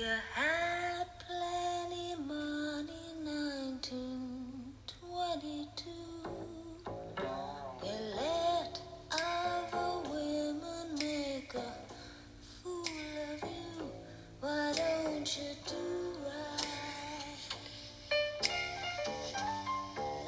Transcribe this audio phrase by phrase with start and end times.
[0.00, 5.92] You had plenty money 1922.
[7.84, 8.80] You let
[9.12, 11.68] other women make a
[12.62, 12.88] fool
[13.28, 13.92] of you.
[14.40, 17.44] Why don't you do right?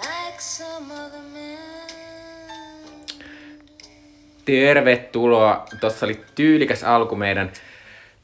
[0.05, 3.09] Like some other men.
[4.45, 5.65] Tervetuloa.
[5.81, 7.53] Tuossa oli tyylikäs alku meidän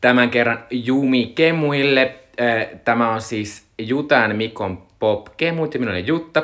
[0.00, 2.14] tämän kerran Jumi Kemuille.
[2.84, 6.42] Tämä on siis Jutan Mikon Pop Kemut ja minä olen Jutta.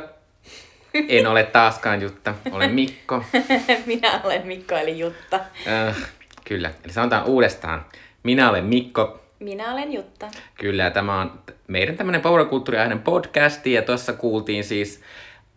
[1.08, 3.24] En ole taaskaan Jutta, olen Mikko.
[3.86, 5.40] Minä olen Mikko eli Jutta.
[5.66, 5.96] Äh,
[6.44, 7.86] kyllä, eli sanotaan uudestaan.
[8.22, 9.20] Minä olen Mikko.
[9.38, 10.28] Minä olen Jutta.
[10.54, 11.32] Kyllä, tämä on
[11.68, 15.00] meidän tämmöinen powerkulttuuriainen podcasti, ja tuossa kuultiin siis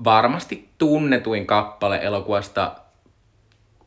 [0.04, 2.76] varmasti tunnetuin kappale elokuvasta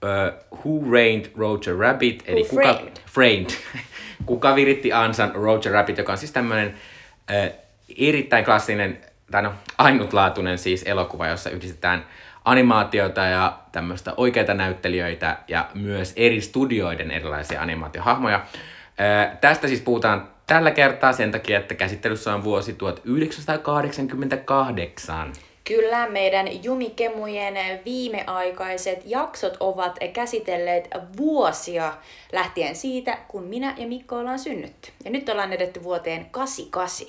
[0.04, 2.92] uh, Who Reigned Roger Rabbit, eli Who kuka, framed?
[3.06, 3.50] framed.
[4.26, 6.74] kuka viritti ansan Roger Rabbit, joka on siis tämmöinen uh,
[7.98, 8.98] erittäin klassinen,
[9.30, 12.04] tai no ainutlaatuinen siis elokuva, jossa yhdistetään
[12.44, 18.40] animaatiota ja tämmöistä oikeita näyttelijöitä ja myös eri studioiden erilaisia animaatiohahmoja.
[19.00, 25.32] Ö, tästä siis puhutaan tällä kertaa sen takia, että käsittelyssä on vuosi 1988.
[25.64, 31.92] Kyllä, meidän Jumikemujen viimeaikaiset jaksot ovat käsitelleet vuosia
[32.32, 34.92] lähtien siitä, kun minä ja Mikko ollaan synnytty.
[35.04, 37.08] Ja nyt ollaan edetty vuoteen 88.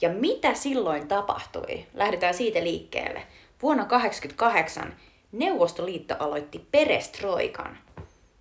[0.00, 1.86] Ja mitä silloin tapahtui?
[1.94, 3.22] Lähdetään siitä liikkeelle.
[3.62, 4.94] Vuonna 1988
[5.32, 7.78] Neuvostoliitto aloitti perestroikan.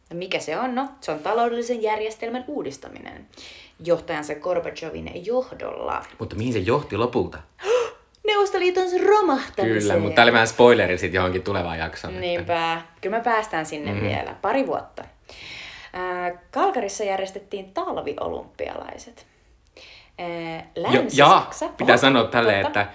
[0.10, 0.76] Ja mikä se on?
[0.76, 3.28] No, se on taloudellisen järjestelmän uudistaminen.
[3.86, 6.06] Johtajansa Gorbachevin johdolla.
[6.20, 7.38] Mutta mihin se johti lopulta?
[8.28, 9.82] Neuvostoliiton romahtamiseen.
[9.82, 12.14] Kyllä, mutta tämä oli vähän spoileri sitten johonkin tulevaan jaksoon.
[12.14, 12.82] että- Niinpä.
[13.02, 14.08] Kyllä me päästään sinne mm-hmm.
[14.08, 14.36] vielä.
[14.42, 15.04] Pari vuotta.
[16.52, 19.26] Kalkarissa järjestettiin talviolympialaiset.
[20.76, 21.66] Länsi-Saksa...
[21.66, 22.82] ja pitää Oho, sanoa tälleen, totta.
[22.82, 22.94] että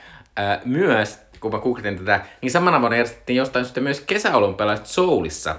[0.53, 5.57] äh, myös, kun mä googletin tätä, niin samana vuonna järjestettiin jostain syystä myös kesäolympialaiset Soulissa,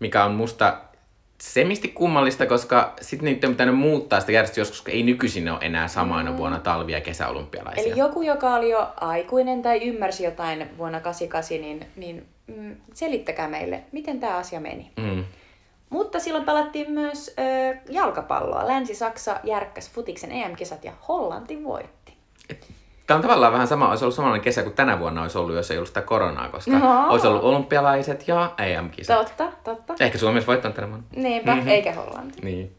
[0.00, 0.76] mikä on musta
[1.40, 5.58] semisti kummallista, koska sitten niitä on pitänyt muuttaa sitä järjestöä joskus, koska ei nykyisin ole
[5.62, 7.92] enää samana vuonna talvi- ja kesäolympialaisia.
[7.92, 13.48] Eli joku, joka oli jo aikuinen tai ymmärsi jotain vuonna 88, niin, niin mm, selittäkää
[13.48, 14.90] meille, miten tämä asia meni.
[14.96, 15.24] Mm.
[15.90, 18.66] Mutta silloin pelattiin myös ö, jalkapalloa.
[18.66, 22.12] Länsi-Saksa järkkäs futiksen EM-kisat ja Hollanti voitti.
[23.10, 25.70] Tämä on tavallaan vähän sama, olisi ollut samanlainen kesä kuin tänä vuonna olisi ollut, jos
[25.70, 27.06] ei ollut sitä koronaa, koska No.
[27.08, 29.18] olisi ollut olympialaiset ja EM-kisat.
[29.18, 30.04] Totta, totta.
[30.04, 31.06] Ehkä Suomi olisi voittanut tänä vuonna.
[31.16, 31.68] Niinpä, mm-hmm.
[31.68, 32.40] eikä Hollanti.
[32.42, 32.76] Niin.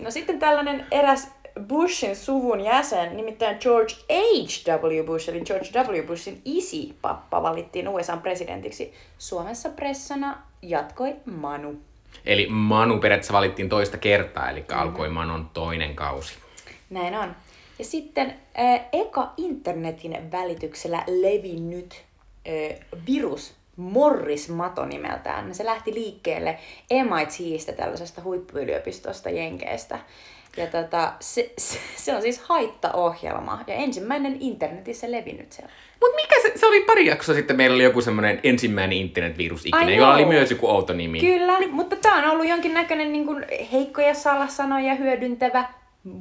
[0.00, 1.30] No sitten tällainen eräs
[1.68, 5.04] Bushin suvun jäsen, nimittäin George H.W.
[5.06, 6.06] Bush, eli George W.
[6.06, 8.94] Bushin isi pappa valittiin USA presidentiksi.
[9.18, 11.80] Suomessa pressana jatkoi Manu.
[12.26, 16.34] Eli Manu periaatteessa valittiin toista kertaa, eli alkoi Manon toinen kausi.
[16.90, 17.34] Näin on.
[17.78, 22.04] Ja sitten äh, eka internetin välityksellä levinnyt
[22.48, 26.58] äh, virus, Morris Mato nimeltään, se lähti liikkeelle
[26.90, 29.98] MITistä, tällaisesta huippuyliopistosta Jenkeistä.
[30.56, 35.72] Ja tota, se, se, se on siis haittaohjelma ja ensimmäinen internetissä levinnyt siellä.
[36.00, 39.90] Mutta mikä se, se oli pari jaksoa sitten, meillä oli joku semmoinen ensimmäinen internetvirus ikinä,
[39.90, 41.20] jolla oli myös joku outo nimi.
[41.20, 45.64] Kyllä, mutta tämä on ollut jonkinnäköinen niin kuin heikkoja salasanoja hyödyntävä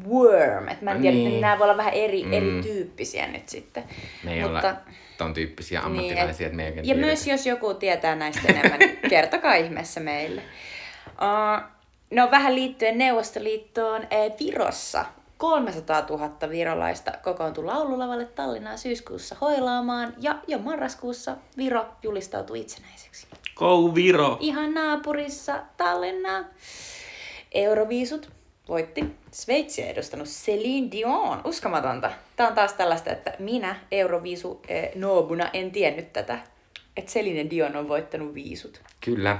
[0.09, 0.67] worm.
[0.67, 1.27] Et mä en tiedä, Niin.
[1.27, 2.33] että nämä voi olla vähän eri, mm.
[2.33, 3.83] erityyppisiä nyt sitten.
[4.23, 4.75] Me ei olla
[5.17, 7.05] ton tyyppisiä ammattilaisia, että me ei ja tiedetä.
[7.05, 10.41] myös jos joku tietää näistä enemmän, niin kertokaa ihmeessä meille.
[11.07, 11.63] Uh,
[12.11, 15.05] no vähän liittyen Neuvostoliittoon, eh, Virossa
[15.37, 23.27] 300 000 virolaista kokoontui laululavalle Tallinnaan syyskuussa hoilaamaan ja jo marraskuussa Viro julistautui itsenäiseksi.
[23.55, 24.37] Go Viro!
[24.39, 26.43] Ihan naapurissa Tallinnaa.
[27.51, 28.31] Euroviisut
[28.67, 31.41] voitti Sveitsiä edustanut Celine Dion.
[31.43, 32.11] Uskomatonta.
[32.35, 36.39] Tämä on taas tällaista, että minä Euroviisu eh, noobuna en tiennyt tätä.
[36.97, 38.81] Että Celine Dion on voittanut viisut.
[39.01, 39.31] Kyllä.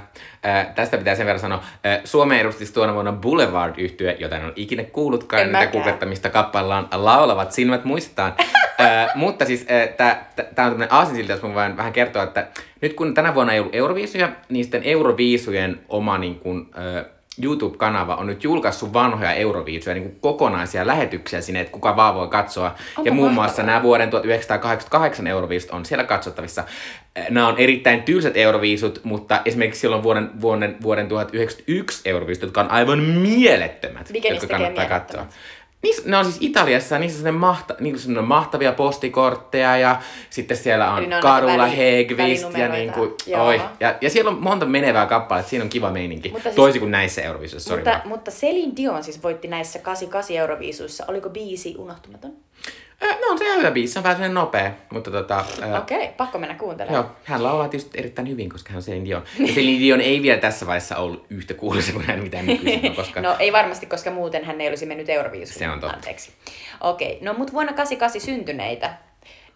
[0.46, 1.58] Äh, tästä pitää sen verran sanoa.
[1.86, 5.42] Äh, Suomeen edusti tuona vuonna boulevard yhtye jota en ole ikinä kuullutkaan.
[5.42, 8.34] En Mitä googlettamista kappallaan laulavat silmät muistetaan.
[8.80, 10.16] äh, mutta siis äh, tämä
[10.48, 12.48] on tämmöinen aasinsilta, jos mä voin vähän kertoa, että
[12.80, 17.04] nyt kun tänä vuonna ei ollut Euroviisuja, niin sitten Euroviisujen oma niin kuin, äh,
[17.42, 22.28] YouTube-kanava on nyt julkaissut vanhoja Euroviisuja, niin kuin kokonaisia lähetyksiä sinne, että kuka vaan voi
[22.28, 22.66] katsoa.
[22.66, 26.64] Onpa ja muun muassa nämä vuoden 1988 Euroviisut on siellä katsottavissa.
[27.18, 32.60] Äh, Nämä on erittäin tylsät Euroviisut, mutta esimerkiksi silloin vuoden, vuoden, vuoden 1991 Euroviisut, jotka
[32.60, 35.26] on aivan mielettömät, Mikä jotka kannattaa katsoa.
[35.82, 40.00] Niissä, ne on siis Italiassa, niissä on sellainen mahta, niissä on mahtavia postikortteja ja
[40.30, 43.46] sitten siellä on, ne on väli- Hegvist ja niin kuin, Joo.
[43.46, 43.60] oi.
[43.80, 46.28] Ja, ja siellä on monta menevää kappaletta, siinä on kiva meininki.
[46.28, 47.82] Mutta siis- Toisin kuin näissä Euroviisuissa, sori.
[47.84, 51.04] Mutta, mutta Celine Dion siis voitti näissä 88 Euroviisuissa.
[51.08, 52.32] Oliko biisi unohtumaton?
[53.02, 55.44] No on se hyvä biisi, se on vähän sellainen nopea, mutta tota...
[55.78, 57.04] Okei, okay, pakko mennä kuuntelemaan.
[57.04, 59.22] Joo, hän laulaa tietysti erittäin hyvin, koska hän on Celine Dion.
[59.38, 62.96] Ja Celine Dion ei vielä tässä vaiheessa ollut yhtä kuuluisa kuin hän mitään nykyisin on,
[63.04, 63.20] koska...
[63.20, 65.58] No ei varmasti, koska muuten hän ei olisi mennyt Euroviisuun.
[65.58, 65.96] Se on totta.
[65.96, 66.32] Anteeksi.
[66.80, 68.94] Okei, no mut vuonna 88 syntyneitä.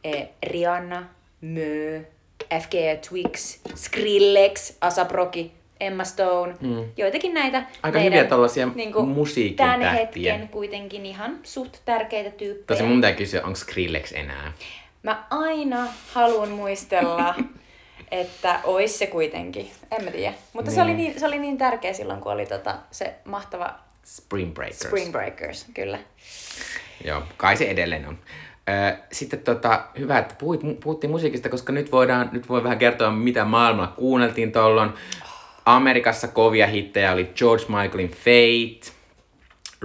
[0.04, 1.06] Eh, Rihanna,
[1.40, 2.00] Mö,
[2.60, 5.50] FKA Twix, Skrillex, Asap Rocky,
[5.81, 6.84] Emma Stone, mm.
[6.96, 7.67] joitakin näitä.
[7.82, 10.32] Aika hyviä tollasia niinku, musiikin Tämän tähtiä.
[10.32, 12.78] hetken kuitenkin ihan suht tärkeitä tyyppejä.
[12.78, 14.52] Tosi mun pitää kysyä, onko Skrillex enää?
[15.02, 17.34] Mä aina haluan muistella,
[18.11, 19.70] että ois se kuitenkin.
[19.99, 20.34] En mä tiedä.
[20.52, 23.75] Mutta se, oli niin, se oli niin tärkeä silloin, kun oli tota, se mahtava
[24.06, 24.81] Spring Breakers.
[24.81, 25.99] Spring Breakers, kyllä.
[27.05, 28.19] Joo, kai se edelleen on.
[29.12, 30.34] Sitten tota, hyvä, että
[30.82, 34.90] puhuttiin musiikista, koska nyt voidaan, nyt voi vähän kertoa, mitä maailmalla kuunneltiin tuolloin.
[35.66, 38.92] Amerikassa kovia hittejä oli George Michaelin Fate,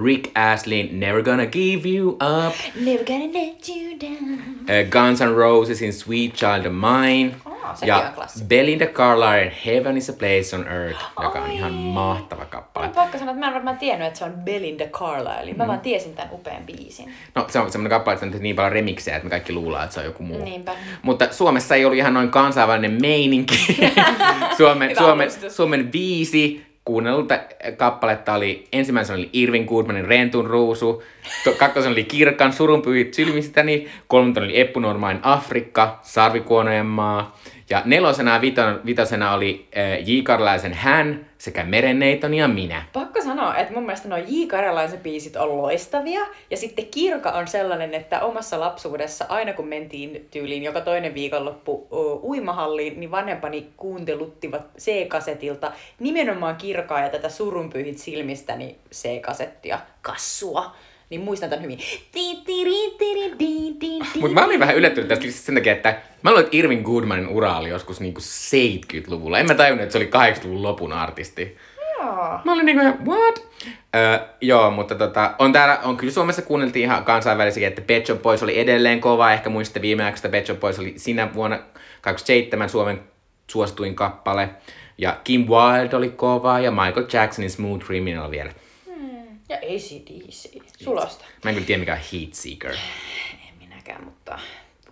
[0.05, 2.55] Rick Astlin Never Gonna Give You Up,
[2.85, 4.39] Never gonna let you down.
[4.69, 7.31] ö, Guns N' Rosesin Sweet Child of Mine
[7.75, 8.47] Sekin on ja klassikko.
[8.47, 12.85] Belinda Carlisle Heaven is a Place on Earth, joka on ihan mahtava kappale.
[12.85, 15.53] On pakko sanoa, että mä en varmaan tiennyt, että se on Belinda Carlisle.
[15.53, 17.13] Mä vaan tiesin tämän upean biisin.
[17.35, 19.93] No se on semmoinen kappale, että on niin paljon remiksejä, että me kaikki luullaan, että
[19.93, 20.43] se on joku muu.
[20.43, 20.71] Niinpä.
[21.01, 23.77] Mutta Suomessa ei ollut ihan noin kansainvälinen meininki.
[24.57, 25.31] Suomen, Suomen.
[25.49, 27.39] Suomen viisi kuunnellutta
[27.77, 31.03] kappaletta oli, ensimmäisen oli Irvin Goodmanin Rentun ruusu,
[31.43, 37.37] to, kakkosen oli Kirkan Surunpyyhit sylmistäni, kolmanten oli Eppu Normain Afrikka, Sarvikuonojen maa,
[37.69, 38.41] ja nelosena ja
[38.85, 40.23] vitosena oli äh, J.
[40.23, 42.85] Karlaisen Hän sekä Merenneiton ja minä.
[42.93, 44.47] Pakko sanoa, että mun mielestä nuo J.
[44.47, 46.19] Karjalaisen biisit on loistavia.
[46.49, 51.88] Ja sitten Kirka on sellainen, että omassa lapsuudessa, aina kun mentiin tyyliin joka toinen viikonloppu
[51.91, 60.75] ö, uimahalliin, niin vanhempani kuunteluttivat C-kasetilta nimenomaan Kirkaa ja tätä surunpyyhit silmistäni C-kasettia, kassua.
[61.11, 61.79] Niin muistan tämän hyvin.
[64.21, 67.27] Mutta mä olin vähän yllättynyt tästä listasta sen takia, että mä luulen, että Irvin Goodmanin
[67.27, 69.39] ura oli joskus niinku 70-luvulla.
[69.39, 71.57] En mä tajunnut, että se oli 80-luvun lopun artisti.
[71.99, 72.39] Joo.
[72.45, 73.47] Mä olin niinku ihan, what?
[73.95, 78.21] Öö, joo, mutta tota, on täällä, on kyllä Suomessa kuunneltiin ihan kansainvälisiä, että Pet Shop
[78.21, 79.31] Boys oli edelleen kova.
[79.31, 81.59] Ehkä muistatte viime aikoina, että Pet Shop Boys oli siinä vuonna
[82.01, 82.99] 2007 Suomen
[83.47, 84.49] suosituin kappale.
[84.97, 88.51] Ja Kim Wilde oli kova ja Michael Jacksonin Smooth Criminal vielä.
[89.51, 90.62] Ja ACDC.
[90.83, 91.25] Sulosta.
[91.44, 92.71] Mä en kyllä tiedä mikä on Heat Seeker.
[93.48, 94.39] En minäkään, mutta...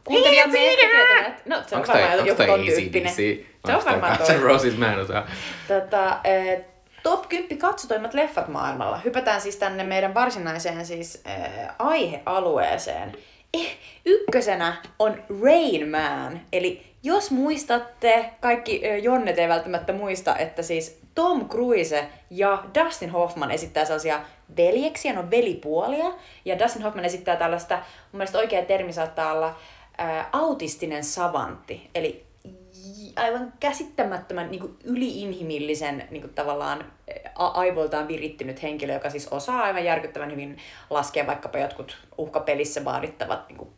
[0.03, 1.45] Kuuntelijamme ehkä tietävät.
[1.45, 3.13] No, se on varmaan joku ton tyyppinen.
[3.15, 3.45] Se
[3.75, 4.37] on varmaan toi.
[4.37, 5.27] Roses, mä en osaa.
[5.67, 6.61] Tota, eh,
[7.03, 8.97] top 10 katsotoimmat leffat maailmalla.
[8.97, 13.11] Hypätään siis tänne meidän varsinaiseen siis eh, aihealueeseen.
[13.53, 16.41] Eh, ykkösenä on Rain Man.
[16.53, 23.51] Eli jos muistatte, kaikki Jonnet ei välttämättä muista, että siis Tom Cruise ja Dustin Hoffman
[23.51, 24.21] esittää sellaisia
[24.57, 26.13] veljeksiä, ne on velipuolia.
[26.45, 29.55] Ja Dustin Hoffman esittää tällaista, mun mielestä oikea termi saattaa olla
[29.97, 31.89] ää, autistinen savantti.
[31.95, 32.25] Eli
[33.15, 36.91] aivan käsittämättömän niin kuin yliinhimillisen niin kuin tavallaan
[37.35, 40.57] aivoiltaan virittynyt henkilö, joka siis osaa aivan järkyttävän hyvin
[40.89, 43.69] laskea vaikkapa jotkut uhkapelissä vaadittavat niin kuin,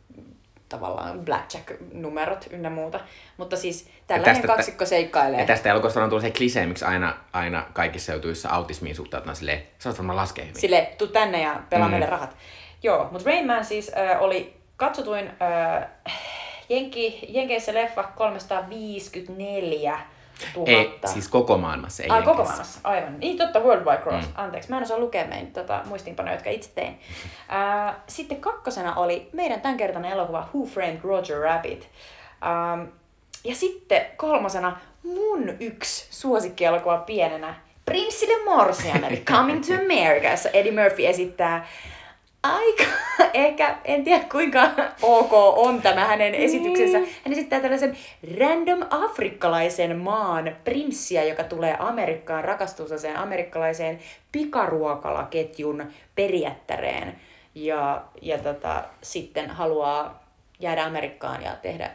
[0.76, 3.00] tavallaan blackjack-numerot ynnä muuta.
[3.36, 5.40] Mutta siis tällainen tästä- kaksikko seikkailee.
[5.40, 9.62] Ja tästä elokuvasta on tullut se klisee, miksi aina, aina kaikissa jutuissa autismiin suhtaututaan silleen,
[9.78, 10.60] sä oot varmaan laskea hyvin.
[10.60, 11.90] Sille, tuu tänne ja pelaa Mm.
[11.90, 12.36] meille rahat.
[12.82, 15.88] Joo, mutta Rain Man siis äh, oli katsotuin äh,
[16.68, 19.98] Jenki, Jenkeissä leffa 354
[20.56, 20.70] 000.
[20.70, 23.20] Ei, siis koko maailmassa, ei Ai, koko maailmassa, aivan.
[23.20, 24.26] Niin totta, Worldwide Cross.
[24.26, 24.32] Mm.
[24.34, 27.00] Anteeksi, mä en osaa lukea meidän tota, muistiinpanoja, jotka itse tein.
[27.52, 31.88] Äh, sitten kakkosena oli meidän tämänkertainen elokuva Who Framed Roger Rabbit.
[32.42, 32.88] Ähm,
[33.44, 40.48] ja sitten kolmosena mun yksi suosikkielokuva pienenä, Prinssi de Morsian, eli Coming to America, jossa
[40.48, 41.66] Eddie Murphy esittää
[42.42, 42.84] aika,
[43.34, 44.70] ehkä en tiedä kuinka
[45.02, 46.98] ok on tämä hänen esityksensä.
[46.98, 47.96] Hän esittää tällaisen
[48.38, 53.98] random afrikkalaisen maan prinssiä, joka tulee Amerikkaan, rakastuu sen amerikkalaiseen
[54.32, 57.20] pikaruokalaketjun perijättäreen.
[57.54, 60.24] Ja, ja tota, sitten haluaa
[60.60, 61.90] jäädä Amerikkaan ja tehdä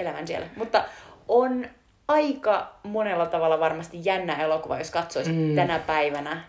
[0.00, 0.46] elämän siellä.
[0.56, 0.84] Mutta
[1.28, 1.66] on
[2.08, 5.54] aika monella tavalla varmasti jännä elokuva, jos katsoisit mm.
[5.54, 6.44] tänä päivänä.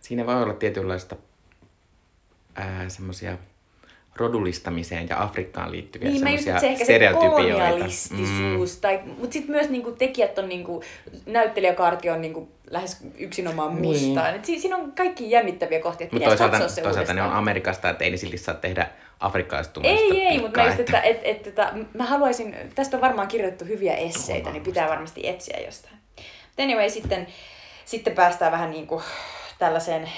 [0.00, 1.16] Siinä voi olla tietynlaista
[2.58, 3.38] ää, semmosia
[4.16, 7.36] rodullistamiseen ja Afrikkaan liittyviä Niin, semmoisia että se stereotypioita.
[7.36, 8.80] kolonialistisuus, mm.
[8.80, 10.82] tai, mutta sitten myös niinku, tekijät on, niinku,
[11.26, 14.24] näyttelijäkaarti on niinku, lähes yksinomaan mustaa.
[14.24, 14.36] Niin.
[14.36, 17.20] Et si, siinä on kaikki jännittäviä kohtia, että Mutta pitäisi toisaalta, katsoa se toisaalta ne
[17.20, 17.42] on uudestaan.
[17.42, 21.20] Amerikasta, että ei ne silti saa tehdä afrikkalaista Ei, ei, mutta mä, just, että, et,
[21.22, 25.94] et, että, mä haluaisin, tästä on varmaan kirjoitettu hyviä esseitä, niin pitää varmasti etsiä jostain.
[26.56, 27.26] But anyway, sitten,
[27.84, 29.02] sitten päästään vähän niin kuin
[29.58, 30.10] tällaiseen,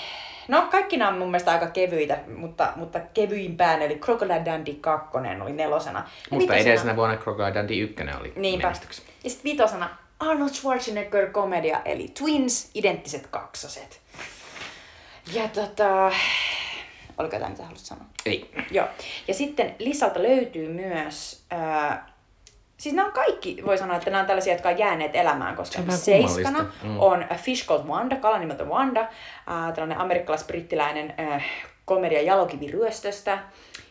[0.51, 5.09] no kaikki nämä on mun mielestä aika kevyitä, mutta, mutta kevyimpään, eli Crocodile Dundee 2
[5.43, 5.99] oli nelosena.
[6.31, 8.67] Ja Mutta edellisenä vuonna Crocodile Dundee 1 oli Niinpä.
[8.67, 9.05] menestyksen.
[9.25, 9.91] Ja sitten vitosena
[10.21, 14.01] Arnold Schwarzenegger komedia, eli Twins, identtiset kaksoset.
[15.33, 16.13] Ja tota,
[17.19, 18.05] oliko jotain mitä haluaisit sanoa?
[18.27, 18.51] Ei.
[18.71, 18.87] Joo.
[19.29, 22.10] Ja sitten listalta löytyy myös, ää,
[22.81, 25.83] siis nämä on kaikki, voi sanoa, että nämä on tällaisia, jotka on jääneet elämään, koska
[25.89, 26.73] Se seiskana.
[26.83, 27.01] Mm.
[27.01, 29.09] on A Fish Called Wanda, kala nimeltä Wanda,
[29.47, 31.41] ää, tällainen amerikkalais-brittiläinen ää,
[31.85, 33.39] komedia jalokiviryöstöstä,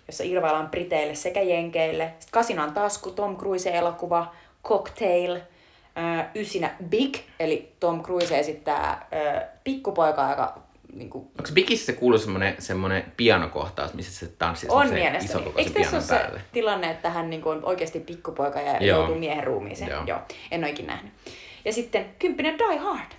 [0.07, 2.13] jossa irvaillaan Briteille sekä Jenkeille.
[2.19, 5.39] Sitten kasina on tasku, Tom Cruise elokuva, Cocktail,
[5.95, 11.93] ää, ysinä Big, eli Tom Cruise esittää ää, pikkupoikaa, joka niin kuin, Onko Bigissä se
[11.93, 15.25] kuuluu semmonen, semmonen pianokohtaus, missä se tanssii on mielestäni.
[15.25, 16.41] ison Eikö tässä ole se päälle?
[16.51, 18.99] tilanne, että hän niin on oikeasti pikkupoika ja Joo.
[18.99, 19.89] joutuu miehen ruumiiseen?
[19.89, 20.03] Joo.
[20.05, 20.19] Joo.
[20.51, 21.13] En ole ikinä nähnyt.
[21.65, 23.11] Ja sitten kymppinen Die Hard.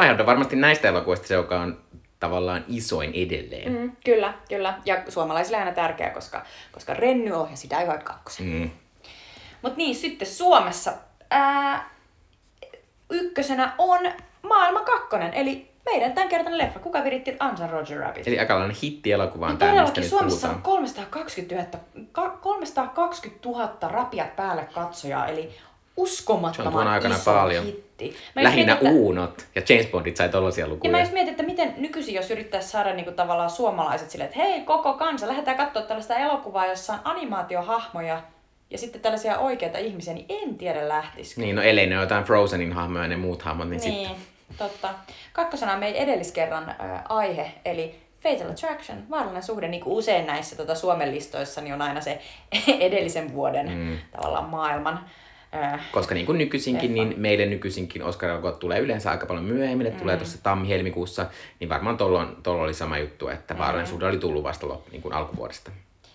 [0.00, 1.80] Die Hard on varmasti näistä elokuvista se, joka on
[2.20, 3.72] tavallaan isoin edelleen.
[3.72, 4.74] Mm, kyllä, kyllä.
[4.84, 8.42] Ja suomalaisille aina tärkeä, koska, koska Renny ohjasi Die Hard 2.
[8.42, 8.70] Mm.
[9.62, 10.92] Mutta niin, sitten Suomessa
[11.30, 11.90] ää,
[13.10, 16.78] ykkösenä on Maailma kakkonen, eli meidän tämänkertainen leffa.
[16.78, 18.28] Kuka viritti Ansan Roger Rabbit?
[18.28, 20.54] Eli aikalainen hittielokuva on Niin tämä, mistä nyt Suomessa puhutaan.
[20.56, 25.48] on 320 000, ka- 320 000 rapiat päälle katsojaa, eli Se
[25.96, 27.64] on uskomattoman aikana iso paljon.
[27.64, 28.16] hitti.
[28.36, 30.90] Mä Lähinnä mietin, että- Uunot ja James Bondit sai tollasia Ja lukuja.
[30.90, 34.60] mä just mietin, että miten nykyisin, jos yrittäisi saada niinku tavallaan suomalaiset silleen, että hei
[34.60, 38.22] koko kansa, lähdetään katsoa tällaista elokuvaa, jossa on animaatiohahmoja
[38.70, 41.40] ja sitten tällaisia oikeita ihmisiä, niin en tiedä lähtisikö.
[41.40, 44.26] Niin, no ellei ne ole jotain Frozenin hahmoja ja ne muut hahmot, niin, Niin, sitten.
[44.58, 44.94] Totta.
[45.32, 50.56] Kakkosena on meidän edelliskerran ää, aihe, eli Fatal Attraction, vaarallinen suhde, niin kuin usein näissä
[50.56, 52.20] tota, Suomen listoissa, niin on aina se
[52.80, 53.98] edellisen vuoden mm.
[54.12, 55.04] tavallaan maailman.
[55.92, 57.04] Koska niin kuin nykyisinkin, Leffa.
[57.04, 58.30] niin meille nykyisinkin oscar
[58.60, 59.98] tulee yleensä aika paljon myöhemmin, mm.
[59.98, 61.26] tulee tuossa tammi-helmikuussa,
[61.60, 65.14] niin varmaan tuolla oli sama juttu, että vaarallinen suhde oli tullut vasta lop, niin kuin
[65.14, 65.70] alkuvuodesta.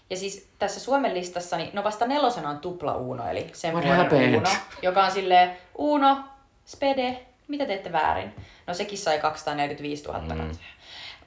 [0.10, 3.76] Ja siis tässä Suomen listassa, niin no vasta nelosena on tupla Uno, eli sen?
[3.76, 4.44] Uno,
[4.82, 6.18] joka on silleen Uno,
[6.66, 8.34] Spede, mitä teette väärin?
[8.68, 10.28] No sekin sai 245 000 mm.
[10.28, 10.72] katsojaa.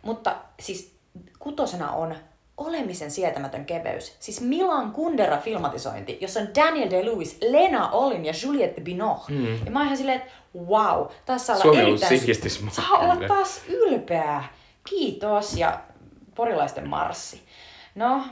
[0.02, 0.94] Mutta siis
[1.38, 2.14] kutosena on
[2.56, 4.16] Olemisen sietämätön keveys.
[4.20, 9.32] Siis Milan Kundera filmatisointi, jossa on Daniel Day-Lewis, Lena Olin ja Juliette Binoche.
[9.32, 9.64] Mm.
[9.64, 10.32] Ja mä oon ihan silleen, että
[10.66, 12.10] wow, taas saa olla Suomi on erittäin...
[12.70, 14.44] Saa olla taas ylpeä.
[14.88, 15.80] Kiitos ja
[16.34, 17.42] porilaisten marssi.
[17.94, 18.22] No,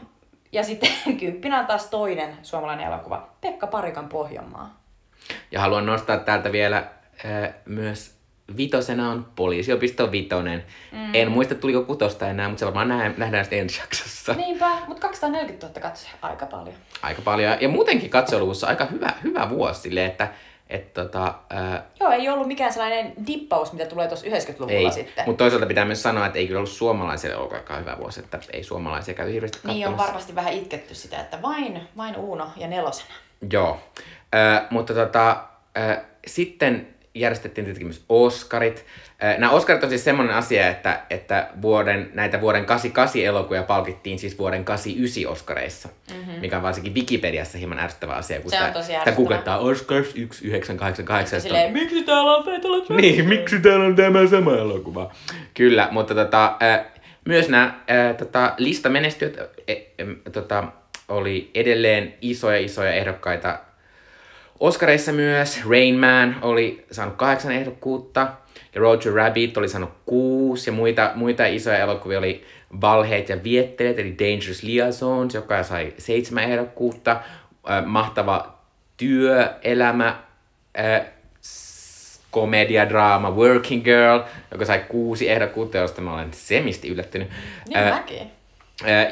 [0.53, 0.91] ja sitten
[1.21, 4.81] kymppinä on taas toinen suomalainen elokuva, Pekka Parikan Pohjanmaa.
[5.51, 6.91] Ja haluan nostaa täältä vielä
[7.65, 8.17] myös
[8.57, 10.65] vitosena on poliisiopisto vitonen.
[10.93, 11.15] Mm.
[11.15, 14.33] En muista tuliko kutosta enää, mutta se varmaan nähdään, nähdään sitten ensi jaksossa.
[14.33, 16.75] Niinpä, mutta 240 000 katsojaa, aika paljon.
[17.03, 17.57] Aika paljon.
[17.61, 20.29] Ja muutenkin katseluvussa aika hyvä, hyvä vuosi silleen, että
[20.71, 24.93] et, tota, äh, Joo, ei ollut mikään sellainen dippaus, mitä tulee tuossa 90-luvulla ei.
[24.93, 25.25] sitten.
[25.27, 28.39] Mutta toisaalta pitää myös sanoa, että ei kyllä ollut suomalaisille ollut aika hyvä vuosi, että
[28.53, 30.07] ei suomalaisia käy hirveästi Niin on katsomassa.
[30.07, 33.15] varmasti vähän itketty sitä, että vain, vain Uuno ja nelosena.
[33.53, 33.81] Joo,
[34.35, 35.45] äh, mutta tota,
[35.79, 38.85] äh, sitten järjestettiin tietenkin myös Oscarit.
[39.39, 44.39] Nämä Oscarit on siis semmoinen asia, että, että vuoden, näitä vuoden 88 elokuvia palkittiin siis
[44.39, 46.41] vuoden 89 Oscareissa, mm-hmm.
[46.41, 51.41] mikä on varsinkin Wikipediassa hieman ärsyttävä asia, kun Se sitä, sitä googlettaa Oscars 1988.
[51.41, 52.45] Silleen, miksi täällä on?
[52.97, 55.13] Niin, miksi täällä on tämä sama elokuva?
[55.55, 56.57] Kyllä, mutta tota,
[57.27, 57.75] myös nämä
[58.19, 60.65] tota, listamenestyöt äh, äh, tota,
[61.09, 63.59] oli edelleen isoja isoja ehdokkaita
[64.61, 65.61] Oscareissa myös.
[65.71, 68.29] Rain Man oli saanut kahdeksan ehdokkuutta
[68.75, 72.45] ja Roger Rabbit oli saanut kuusi ja muita, muita isoja elokuvia oli
[72.81, 77.11] Valheet ja Vietteleet eli Dangerous Liaisons, joka sai seitsemän ehdokkuutta.
[77.71, 78.59] Äh, mahtava
[78.97, 80.17] työelämä,
[80.79, 81.07] äh,
[82.31, 84.21] komediadraama Working Girl,
[84.51, 87.29] joka sai kuusi ehdokkuutta, josta mä olen semisti yllättynyt.
[87.69, 88.31] Niin Äh, mäkin.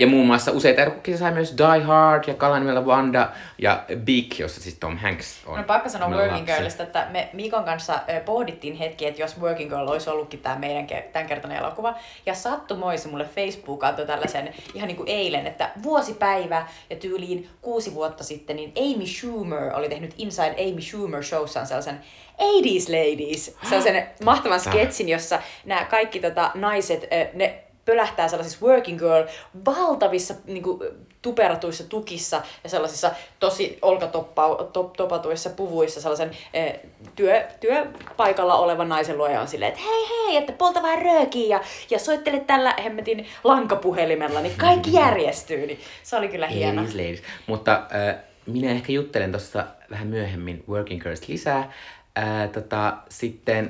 [0.00, 3.28] Ja muun muassa useita ehdokkuuksia sai myös Die Hard ja Kalanimellä Wanda
[3.58, 5.58] ja Big, jossa siis Tom Hanks on.
[5.58, 6.46] No pakko sanoa Working.
[6.46, 10.86] Girlista, että me Mikon kanssa pohdittiin hetki, että jos Working Girl olisi ollutkin tämä meidän
[10.86, 11.94] ke- tämänkertainen elokuva.
[12.26, 17.94] Ja sattumoisi mulle Facebook antoi tällaisen ihan niin kuin eilen, että vuosipäivä ja tyyliin kuusi
[17.94, 22.00] vuotta sitten, niin Amy Schumer oli tehnyt Inside Amy Schumer showssaan sellaisen
[22.40, 29.26] 80s Ladies, sellaisen mahtavan sketsin, jossa nämä kaikki tota, naiset, ne pölähtää sellaisissa working girl,
[29.64, 30.78] valtavissa niin kuin,
[31.22, 36.80] tuperatuissa tukissa ja sellaisissa tosi olkatopatuissa puvuissa sellaisen eh,
[37.16, 41.60] työ, työpaikalla olevan naisen luoja on silleen, että hei hei, että polta vähän röökiä ja,
[41.90, 45.66] ja soittele tällä hemmetin lankapuhelimella, niin kaikki järjestyy.
[45.66, 46.82] Niin se oli kyllä hieno.
[46.82, 47.22] Ladies, ladies.
[47.46, 51.72] Mutta äh, minä ehkä juttelen tuossa vähän myöhemmin Working Girls lisää.
[52.16, 53.68] Ää, tota, sitten,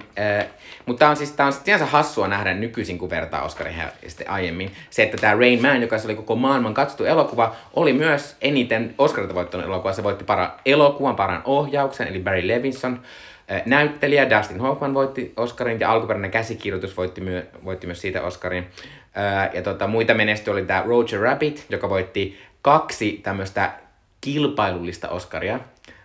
[0.87, 3.75] mutta tämä on siis tää on sinänsä hassua nähdä nykyisin, kun vertaa Oscarin
[4.07, 4.73] sitten aiemmin.
[4.91, 9.35] Se, että tämä Rain Man, joka oli koko maailman katsottu elokuva, oli myös eniten Oscarita
[9.35, 9.93] voittanut elokuva.
[9.93, 13.03] Se voitti para elokuvan paran ohjauksen, eli Barry Levinson.
[13.67, 18.67] Näyttelijä Dustin Hoffman voitti Oscarin ja alkuperäinen käsikirjoitus voitti, myö, voitti myös siitä Oscarin.
[19.15, 23.73] Ää, ja tota, muita menesty oli tämä Roger Rabbit, joka voitti kaksi tämmöistä
[24.21, 25.61] kilpailullista Oscaria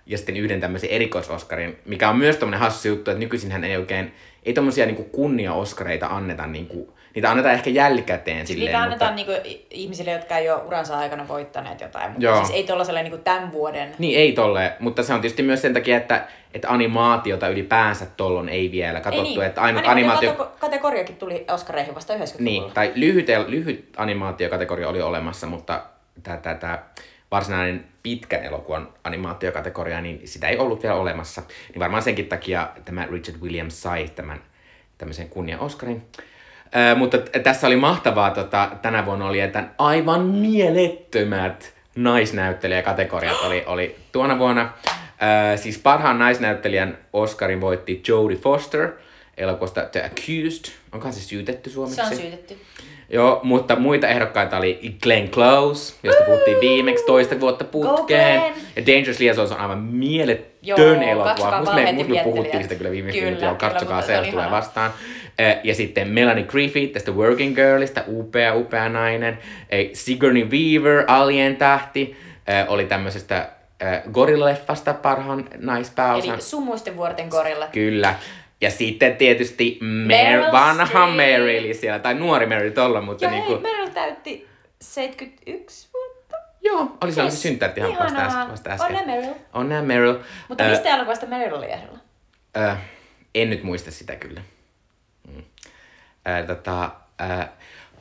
[0.10, 4.13] ja sitten yhden tämmöisen erikoisoskarin, mikä on myös tämmöinen hassu juttu, että nykyisinhän ei oikein,
[4.44, 9.32] ei tommosia niinku kunnia-oskareita anneta niinku, niitä annetaan ehkä jälkikäteen silleen, Niitä annetaan mutta...
[9.34, 12.36] niinku ihmisille, jotka ei ole uransa aikana voittaneet jotain, mutta Joo.
[12.36, 13.96] siis ei tuollaiselle niinku tämän vuoden.
[14.00, 18.50] Niin ei tolle, mutta se on tietysti myös sen takia, että, että animaatiota ylipäänsä tollon
[18.50, 19.48] ei vielä katsottu, ei niin.
[19.48, 20.51] että ainut Animaatio...
[20.60, 22.44] kategoriakin tuli Oscareihin vasta 90-luvulla.
[22.44, 25.84] Niin, tai lyhyt, lyhyt animaatiokategoria oli olemassa, mutta
[26.24, 26.80] tämä
[27.32, 31.42] varsinainen pitkän elokuvan animaatiokategoria, niin sitä ei ollut vielä olemassa.
[31.70, 34.42] Niin varmaan senkin takia tämä Richard Williams sai tämän
[34.98, 36.04] tämmöisen kunnia Oscarin.
[36.76, 43.96] Ö, mutta tässä oli mahtavaa, tota, tänä vuonna oli, että aivan mielettömät naisnäyttelijäkategoriat oli, oli
[44.12, 44.74] tuona vuonna.
[45.54, 48.92] Ö, siis parhaan naisnäyttelijän Oscarin voitti Jodie Foster
[49.39, 50.72] elokuvasta The Accused.
[50.91, 51.96] Onkohan se syytetty suomeksi?
[51.96, 52.58] Se on syytetty.
[53.12, 58.41] Joo, mutta muita ehdokkaita oli Glenn Close, josta puhuttiin viimeksi toista vuotta putkeen.
[58.75, 61.60] Ja Dangerous Liaisons on aivan mielettön Joo, elokuva.
[61.60, 64.91] Musta me, me puhuttiin sitä kyllä viimeksi, Kyllä, joo, katsokaa se, jos tulee vastaan.
[65.39, 69.39] Eh, Ja sitten Melanie Griffith tästä Working Girlista, upea, upea nainen.
[69.69, 72.17] Eh, Sigourney Weaver, Alien tähti,
[72.48, 73.50] eh, oli tämmöisestä
[74.12, 76.34] Gorilla-leffasta parhaan naispääosan.
[76.34, 77.67] Eli sumuisten vuorten gorilla.
[77.72, 78.15] Kyllä.
[78.62, 81.16] Ja sitten tietysti Meryl Mer- vanha Streep.
[81.16, 83.51] Meryl siellä, tai nuori Meryl tolla, mutta Ja niinku...
[83.54, 84.48] hei, Meryl täytti
[84.82, 86.36] 71 vuotta.
[86.62, 87.42] Joo, oli se Yes.
[87.42, 88.46] synttäytti ihan vasta, Ihanaa.
[88.48, 88.96] äs- vasta äsken.
[88.96, 89.34] Onnea Meryl.
[89.54, 90.20] Onnea Meryl.
[90.48, 92.00] Mutta Ö, mistä elokuvasta Meryl oli ehdolla?
[92.58, 92.75] ö,
[93.36, 94.42] en nyt muista sitä kyllä.
[95.28, 95.44] Mm.
[96.48, 96.89] Tota,
[97.22, 97.46] ö,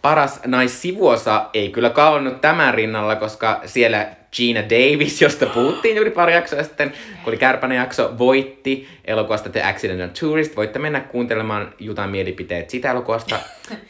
[0.03, 6.33] paras naissivuosa ei kyllä kaunut tämän rinnalla, koska siellä Gina Davis, josta puhuttiin juuri pari
[6.35, 10.57] jaksoa sitten, kun oli Kärpänen jakso, voitti elokuvasta The Accidental Tourist.
[10.57, 13.41] Voitte mennä kuuntelemaan Jutan mielipiteet sitä elokuvasta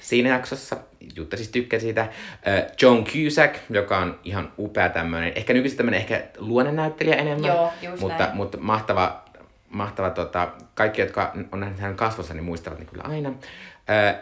[0.01, 0.77] siinä jaksossa.
[1.17, 2.09] Jutta siis tykkää siitä.
[2.47, 7.49] Ö, Joan Cusack, joka on ihan upea tämmöinen, ehkä nykyisin tämmöinen ehkä luonnennäyttelijä enemmän.
[7.49, 8.37] Joo, mutta, näin.
[8.37, 9.25] mutta mahtava,
[9.69, 13.33] mahtava tota, kaikki, jotka on nähnyt hänen kasvossa, niin muistavat niin kyllä aina.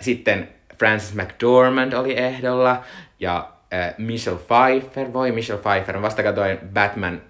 [0.00, 0.48] Sitten
[0.79, 2.85] Frances McDormand oli ehdolla
[3.20, 7.22] ja äh, Michelle Pfeiffer, voi Michelle Pfeiffer, vasta katsoin Batman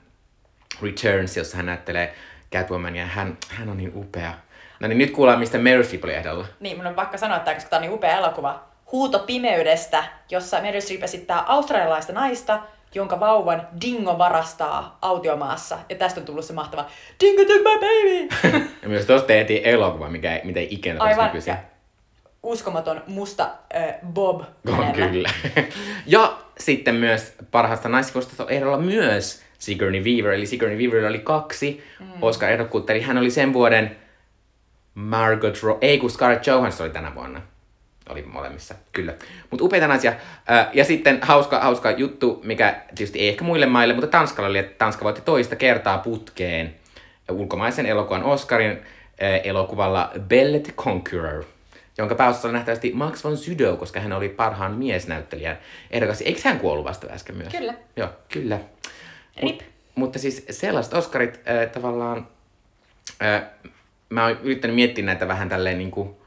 [0.83, 2.15] Returns, jossa hän näyttelee
[2.53, 4.35] Catwoman ja hän, hän on niin upea.
[4.81, 6.47] No niin, nyt kuullaan, mistä Meryl Streep oli ehdolla.
[6.61, 8.63] Niin, mun on pakko sanoa, että koska tämä on niin upea elokuva.
[8.93, 12.61] Huuto pimeydestä, jossa Meryl Streep esittää australialaista naista,
[12.95, 15.79] jonka vauvan Dingo varastaa autiomaassa.
[15.89, 16.87] Ja tästä on tullut se mahtava
[17.21, 18.29] Dingo took my baby!
[18.83, 21.25] Ja myös tuosta tehtiin elokuva, mikä ei, mitä ei ikinä Aivan.
[21.25, 21.55] nykyisin.
[22.47, 25.31] Uskomaton musta äh, Bob On kyllä.
[26.07, 31.85] ja sitten myös parhaasta naisvuosta on ehdolla myös Sigourney Weaver, eli Sigourney Weaver oli kaksi
[32.01, 32.07] mm.
[32.23, 33.97] Oscar-ehdokkuutta, eli hän oli sen vuoden
[34.95, 37.43] Margot Ro- ei kun Scarlett Johansson oli tänä vuonna.
[38.09, 39.15] Oli molemmissa, kyllä.
[39.51, 40.13] Mutta upeita naisia.
[40.73, 44.75] Ja sitten hauska, hauska juttu, mikä tietysti ei ehkä muille maille, mutta Tanskalla oli, että
[44.79, 46.75] Tanska voitti toista kertaa putkeen
[47.31, 48.79] ulkomaisen elokuvan Oscarin
[49.45, 51.45] elokuvalla Belle the Conqueror,
[51.99, 55.59] jonka pääosassa oli nähtävästi Max von Sydow, koska hän oli parhaan miesnäyttelijän
[55.91, 56.21] ehdokas.
[56.21, 57.53] Eikö hän kuollut vasta äsken myös?
[57.53, 57.75] Kyllä.
[57.97, 58.61] Joo, kyllä.
[59.37, 59.61] Rip.
[59.95, 62.29] Mutta siis sellaiset Oscarit äh, tavallaan,
[63.23, 63.43] äh,
[64.11, 66.23] mä oon yrittänyt miettiä näitä vähän tälleen niinku,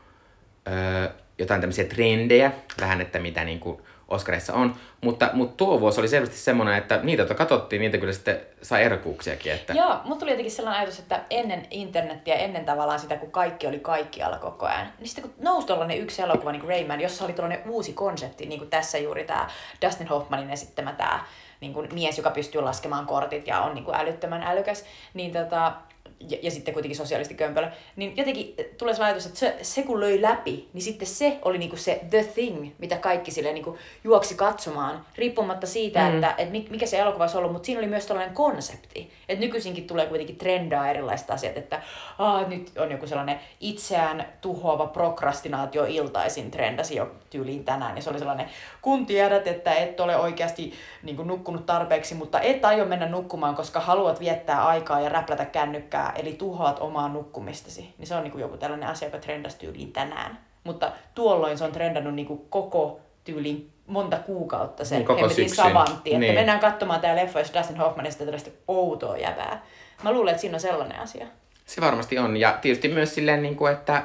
[0.67, 2.51] äh, jotain tämmöisiä trendejä,
[2.81, 4.75] vähän, että mitä niinku Oscarissa on.
[5.01, 8.83] Mutta, mutta tuo vuosi oli selvästi semmoinen, että niitä, joita katsottiin, niitä kyllä sitten sai
[8.83, 9.51] ehdokkuuksiakin.
[9.51, 9.73] Että...
[9.73, 13.79] Joo, mutta tuli jotenkin sellainen ajatus, että ennen internettiä, ennen tavallaan sitä, kun kaikki oli
[13.79, 17.33] kaikkialla koko ajan, niin sitten kun nousi tuollainen yksi elokuva, niin kuin Rayman, jossa oli
[17.33, 19.49] tuollainen uusi konsepti, niin kuin tässä juuri tämä
[19.85, 21.25] Dustin Hoffmanin esittämä tämä
[21.61, 25.73] niin kuin mies, joka pystyy laskemaan kortit ja on niin kuin älyttömän älykäs, niin tota,
[26.19, 29.99] ja, ja sitten kuitenkin sosiaalisesti kömpelö, niin jotenkin tulee se ajatus, että se, se kun
[29.99, 34.35] löi läpi, niin sitten se oli niinku se the thing, mitä kaikki sille niinku juoksi
[34.35, 36.15] katsomaan, riippumatta siitä, mm.
[36.15, 39.11] että, että mikä se elokuva olisi ollut, mutta siinä oli myös tällainen konsepti.
[39.29, 41.81] Että nykyisinkin tulee kuitenkin trendaa erilaiset asiat, että
[42.17, 48.09] Aa, nyt on joku sellainen itseään tuhoava prokrastinaatio iltaisin trendasi jo tyyliin tänään, ja se
[48.09, 48.49] oli sellainen,
[48.81, 53.55] kun tiedät, että et ole oikeasti niin kuin, nukkunut tarpeeksi, mutta et aio mennä nukkumaan,
[53.55, 57.93] koska haluat viettää aikaa ja räplätä kännykkää, eli tuhoat omaa nukkumistasi.
[57.97, 60.39] Niin se on niin kuin, joku tällainen asia, joka trendasi tyyliin tänään.
[60.63, 66.09] Mutta tuolloin se on trendannut niin kuin, koko tyyliin monta kuukautta sen Niin, hemmetin savantti,
[66.09, 66.33] että Niin.
[66.33, 69.65] mennään katsomaan tää leffa, jos Dustin Hoffmanista tällaista outoa jävää.
[70.03, 71.27] Mä luulen, että siinä on sellainen asia.
[71.65, 72.37] Se varmasti on.
[72.37, 74.03] Ja tietysti myös silleen, niin kuin, että,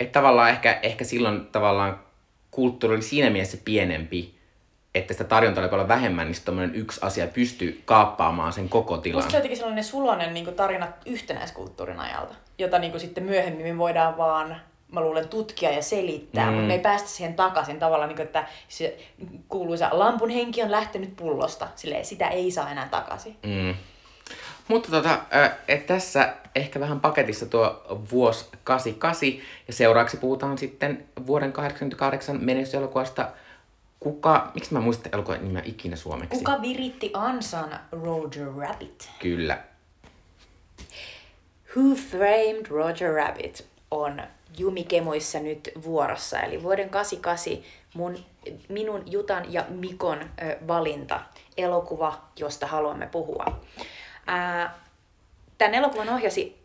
[0.00, 2.00] että tavallaan ehkä, ehkä silloin tavallaan
[2.50, 4.39] kulttuuri oli siinä mielessä pienempi,
[4.94, 9.16] että sitä tarjontaa oli paljon vähemmän, niin sitten yksi asia pystyy kaappaamaan sen koko tilan.
[9.16, 13.66] Musta se on jotenkin sellainen sulonen niin tarina yhtenäiskulttuurin ajalta, jota niin kuin sitten myöhemmin
[13.66, 14.56] me voidaan vaan
[14.92, 16.52] mä luulen tutkia ja selittää, mm.
[16.52, 18.98] mutta me ei päästä siihen takaisin tavallaan, niin kuin, että se
[19.48, 23.36] kuuluisa lampun henki on lähtenyt pullosta, silleen sitä ei saa enää takaisin.
[23.42, 23.74] Mm.
[24.68, 25.18] Mutta tota,
[25.68, 33.28] et tässä ehkä vähän paketissa tuo vuosi 88 ja seuraavaksi puhutaan sitten vuoden 88 menestyselokuvasta
[34.00, 36.38] Kuka, miksi mä muistan elokuvan nimeä ikinä suomeksi?
[36.38, 39.10] Kuka viritti ansan Roger Rabbit?
[39.18, 39.58] Kyllä.
[41.76, 44.22] Who Framed Roger Rabbit on
[44.58, 48.18] Jumikemoissa nyt vuorossa, eli vuoden 88 mun,
[48.68, 51.20] minun, Jutan ja Mikon ö, valinta,
[51.56, 53.60] elokuva, josta haluamme puhua.
[54.26, 54.78] Ää,
[55.58, 56.59] tämän elokuvan ohjasi,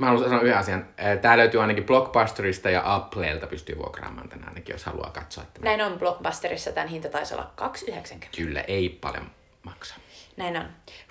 [0.00, 0.86] Mä haluan sanoa yhden asian.
[1.20, 5.44] Tää löytyy ainakin Blockbusterista ja Appleelta pystyy vuokraamaan tänään ainakin, jos haluaa katsoa.
[5.44, 7.50] Että näin on Blockbusterissa, tämän hinta taisi olla
[7.90, 8.26] 2,90.
[8.36, 9.30] Kyllä, ei paljon
[9.62, 9.94] maksa.
[10.36, 10.64] Näin on.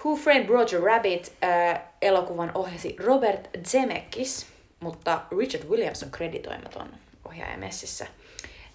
[0.05, 4.47] Who Framed Roger Rabbit äh, elokuvan ohjasi Robert Zemeckis,
[4.79, 6.89] mutta Richard Williams on kreditoimaton
[7.25, 8.07] ohjaaja messissä.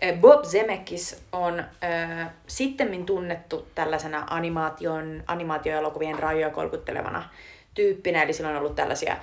[0.05, 7.29] Äh, Bob Zemeckis on äh, sittemmin tunnettu tällaisena animaation, animaatioelokuvien rajoja kolkuttelevana
[7.75, 9.17] tyyppinä, eli sillä on ollut tällaisia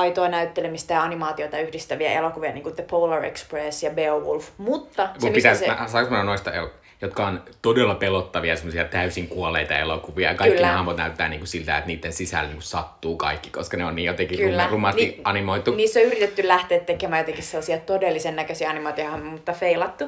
[0.00, 5.30] aitoa näyttelemistä ja animaatiota yhdistäviä elokuvia, niin kuin The Polar Express ja Beowulf, mutta se,
[5.30, 5.70] pitäisi, se...
[5.70, 6.68] mä, saanko mä noista, el-
[7.02, 10.34] jotka on todella pelottavia, semmoisia täysin kuolleita elokuvia.
[10.34, 10.68] Kaikki Kyllä.
[10.68, 14.06] ne hahmot näyttää niinku siltä, että niiden sisällä niinku sattuu kaikki, koska ne on niin
[14.06, 14.68] jotenkin Kyllä.
[14.70, 15.74] rumasti Ni- animoitu.
[15.74, 20.04] Niissä on yritetty lähteä tekemään jotenkin sellaisia todellisen näköisiä animaatiohahmoja, mutta feilattu.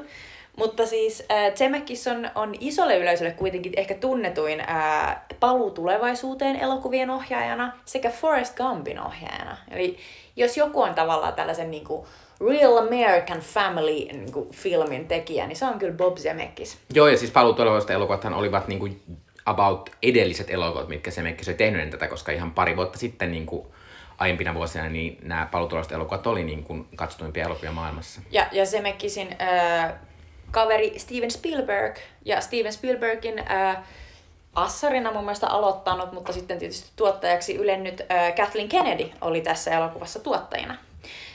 [0.57, 7.11] Mutta siis äh, Zemeckis on, on isolle yleisölle kuitenkin ehkä tunnetuin äh, paluu tulevaisuuteen elokuvien
[7.11, 9.57] ohjaajana sekä Forrest Gumpin ohjaajana.
[9.71, 9.99] Eli
[10.37, 12.07] jos joku on tavallaan tällaisen niin kuin,
[12.51, 16.79] Real American Family niin kuin, filmin tekijä, niin se on kyllä Bob Zemeckis.
[16.95, 18.89] Joo, ja siis paluu tulevaisuudesta elokuvathan olivat niinku
[19.47, 23.75] about edelliset elokuvat, mitkä se Mekkis oli tehnyt tätä, koska ihan pari vuotta sitten niinku
[24.19, 28.21] aiempina vuosina niin nämä paluutuloiset elokuvat oli niinku katsotuimpia elokuvia maailmassa.
[28.31, 29.93] Ja, ja Zemeckis'in äh,
[30.53, 33.77] kaveri Steven Spielberg ja Steven Spielbergin äh,
[34.55, 40.21] assarina mun mielestä aloittanut, mutta sitten tietysti tuottajaksi ylennyt äh, Kathleen Kennedy oli tässä elokuvassa
[40.21, 40.77] tuottajina.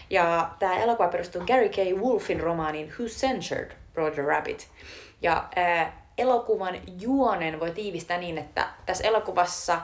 [0.10, 1.78] Ja tämä elokuva perustuu Gary K.
[2.02, 4.68] Wolfin romaaniin Who Censured Roger Rabbit.
[5.22, 9.82] Ja äh, elokuvan juonen voi tiivistää niin, että tässä elokuvassa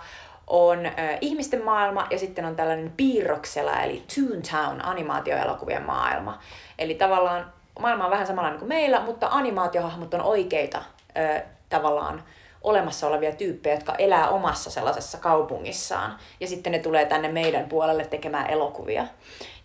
[0.48, 6.40] on äh, ihmisten maailma ja sitten on tällainen piirroksella eli Toontown animaatioelokuvien maailma.
[6.80, 10.78] Eli tavallaan maailma on vähän samanlainen kuin meillä, mutta animaatiohahmot on oikeita
[11.18, 12.24] äh, tavallaan
[12.64, 16.18] olemassa olevia tyyppejä, jotka elää omassa sellaisessa kaupungissaan.
[16.40, 19.08] Ja sitten ne tulee tänne meidän puolelle tekemään elokuvia.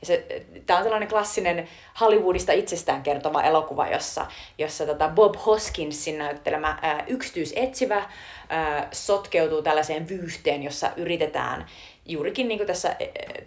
[0.00, 0.26] Ja se,
[0.66, 1.68] tämä on sellainen klassinen
[2.00, 4.26] Hollywoodista itsestään kertova elokuva, jossa,
[4.58, 8.10] jossa tota Bob Hoskinsin näyttelemä ää, yksityisetsivä
[8.48, 11.66] ää, sotkeutuu tällaiseen vyyhteen, jossa yritetään
[12.06, 12.96] juurikin niin kuin tässä, ää,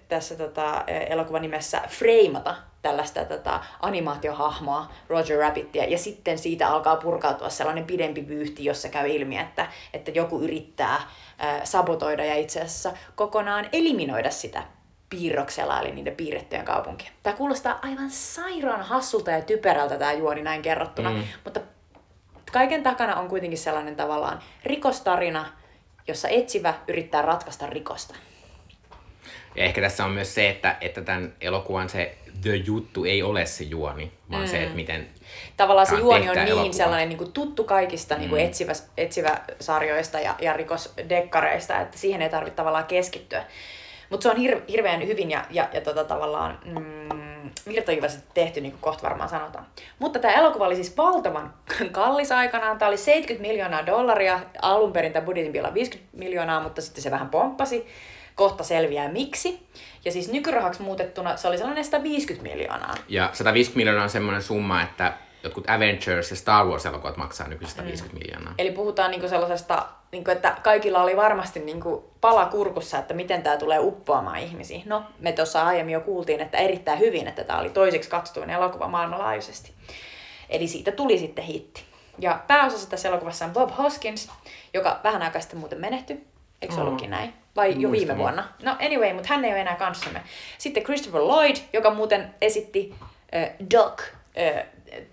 [0.08, 7.50] tässä tota, elokuvan nimessä freimata tällaista tota, animaatiohahmoa, Roger Rabbittia, ja sitten siitä alkaa purkautua
[7.50, 11.02] sellainen pidempi vyyhti, jossa käy ilmi, että, että joku yrittää
[11.38, 14.64] ää, sabotoida ja itse asiassa kokonaan eliminoida sitä
[15.10, 17.12] piirroksella, eli niiden piirrettyjen kaupunkia.
[17.24, 21.24] Tämä kuulostaa aivan sairaan hassulta ja typerältä tämä juoni näin kerrottuna, mm.
[21.44, 21.60] mutta
[22.52, 25.46] kaiken takana on kuitenkin sellainen tavallaan rikostarina,
[26.08, 28.16] jossa etsivä yrittää ratkaista rikosta.
[29.56, 33.46] Ja ehkä tässä on myös se, että, että tämän elokuvan se the juttu ei ole
[33.46, 34.48] se juoni, vaan mm.
[34.48, 35.08] se, että miten
[35.58, 36.74] Tavallaan se juoni on niin elokuva.
[36.74, 42.22] sellainen niin kuin tuttu kaikista niin kuin etsivä, etsivä sarjoista ja, ja rikosdekkareista, että siihen
[42.22, 43.44] ei tarvitse tavallaan keskittyä.
[44.10, 48.72] Mutta se on hir- hirveän hyvin ja, ja, ja tota, tavallaan mm, virtaviivaisesti tehty, niin
[48.72, 49.66] kuin kohta varmaan sanotaan.
[50.00, 51.54] Mutta tämä elokuva oli siis valtavan
[51.92, 52.78] kallis aikanaan.
[52.78, 54.40] Tämä oli 70 miljoonaa dollaria.
[54.62, 57.88] Alun perin tämä budjetin vielä 50 miljoonaa, mutta sitten se vähän pomppasi.
[58.36, 59.68] Kohta selviää miksi.
[60.06, 62.96] Ja siis nykyrahaksi muutettuna se oli sellainen 150 miljoonaa.
[63.10, 65.14] Ja 150 miljoonaa on semmoinen summa, että
[65.44, 68.20] jotkut Avengers ja Star Wars-elokuvat maksaa nykyisin 150 mm.
[68.20, 68.54] miljoonaa.
[68.58, 73.58] Eli puhutaan niinku sellaisesta, niinku, että kaikilla oli varmasti niinku pala kurkussa, että miten tämä
[73.58, 74.84] tulee uppoamaan ihmisiin.
[74.86, 78.88] No, me tuossa aiemmin jo kuultiin, että erittäin hyvin, että tämä oli toiseksi katsotuin elokuva
[78.88, 79.74] maailmanlaajuisesti.
[80.50, 81.84] Eli siitä tuli sitten hitti.
[82.20, 84.30] Ja pääosassa tässä elokuvassa on Bob Hoskins,
[84.74, 86.28] joka vähän aikaa sitten muuten menehtyi.
[86.62, 87.34] Eikö se ollutkin näin?
[87.56, 87.92] Vai jo Muistan.
[87.92, 88.48] viime vuonna?
[88.64, 90.22] No anyway, mutta hän ei ole enää kanssamme.
[90.58, 92.96] Sitten Christopher Lloyd, joka muuten esitti
[93.36, 94.64] äh, Doc äh,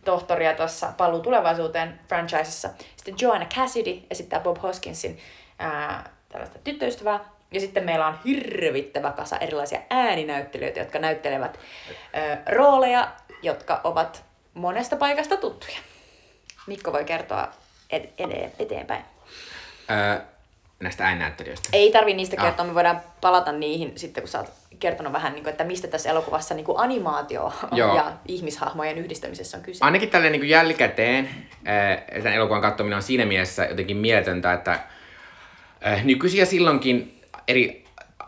[0.05, 2.69] tohtoria tuossa Paluu tulevaisuuteen franchisessa.
[2.97, 5.19] Sitten Joanna Cassidy esittää Bob Hoskinsin
[5.63, 7.21] äh, tällaista tyttöystävää.
[7.53, 11.59] Ja sitten meillä on hirvittävä kasa erilaisia ääninäyttelijöitä, jotka näyttelevät
[12.17, 13.09] äh, rooleja,
[13.43, 14.25] jotka ovat
[14.55, 15.79] monesta paikasta tuttuja.
[16.67, 17.49] Mikko voi kertoa
[17.91, 19.05] ed- ed- eteenpäin.
[19.91, 20.21] Öö,
[20.81, 21.69] näistä ääninäyttelijöistä.
[21.73, 22.45] Ei tarvi niistä Ah.
[22.45, 25.89] kertoa, me voidaan palata niihin sitten, kun sä oot kertonut vähän, niin kuin, että mistä
[25.89, 27.97] tässä elokuvassa niin kuin animaatio Joo.
[27.97, 29.85] ja ihmishahmojen yhdistämisessä on kyse.
[29.85, 31.29] Ainakin tälleen niin jälkikäteen
[31.69, 34.81] äh, tämän elokuvan katsominen on siinä mielessä jotenkin mieletöntä, että
[36.05, 37.85] nykyisin ja silloinkin eri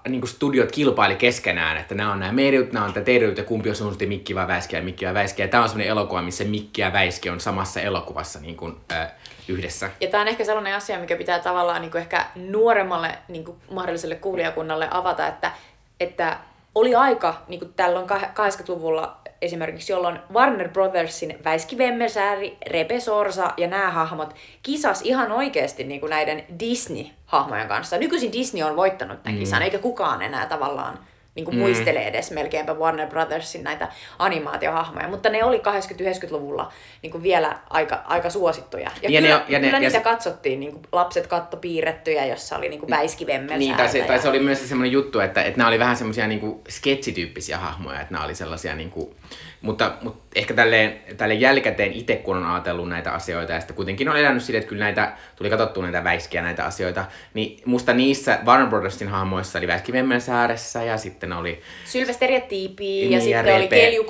[0.09, 3.69] niin kuin studiot kilpaili keskenään, että nämä on nämä meidän, nämä on teidän ja kumpi
[3.71, 5.43] on sunnusti Mikki vai Väiski ja Mikki vai Väiski.
[5.43, 9.09] Ja tämä on sellainen elokuva, missä Mikki ja Väiski on samassa elokuvassa niin kuin, äh,
[9.49, 9.91] yhdessä.
[10.01, 13.57] Ja tämä on ehkä sellainen asia, mikä pitää tavallaan niin kuin ehkä nuoremmalle niin kuin
[13.71, 15.53] mahdolliselle kuulijakunnalle avata, että,
[16.01, 16.39] että
[16.75, 23.55] oli aika, niin kuin tällöin kah- 80-luvulla esimerkiksi, jolloin Warner Brothersin Väiski Vemmelsääri, Repe Sorsa
[23.57, 27.99] ja nämä hahmot kisas ihan oikeasti niin kuin näiden Disney-hahmojen kanssa.
[27.99, 30.99] Nykyisin Disney on voittanut tämän kisan, eikä kukaan enää tavallaan
[31.35, 33.89] niin kuin muistelee edes melkeinpä Warner Brothersin näitä
[34.19, 38.91] animaatiohahmoja, mutta ne oli 80-90-luvulla niin kuin vielä aika, aika suosittuja.
[39.03, 41.27] Ja, Ja ne kyllä, on- ja ne- kyllä ja niitä se- katsottiin, niin kuin lapset
[41.27, 43.27] katto piirrettyjä, jossa oli niin kuin Väiski
[43.59, 46.27] Niin, tai se, tai se oli myös semmoinen juttu, että, että nämä oli vähän semmoisia
[46.27, 49.15] niinku sketsityyppisiä hahmoja, että nämä oli sellaisia niinku,
[49.63, 54.09] mutta, mutta ehkä tälleen, tälleen jälkikäteen itse kun on ajatellut näitä asioita ja sitten kuitenkin
[54.09, 58.39] on elänyt sille, että kyllä näitä, tuli katsottua näitä väiskiä näitä asioita, niin musta niissä
[58.47, 63.57] Warner Brothersin hahmoissa oli Väiski Vemmensääressä ja sitten oli Sylvester ja Tiipi ja niin, sitten
[63.57, 64.07] oli Kelju.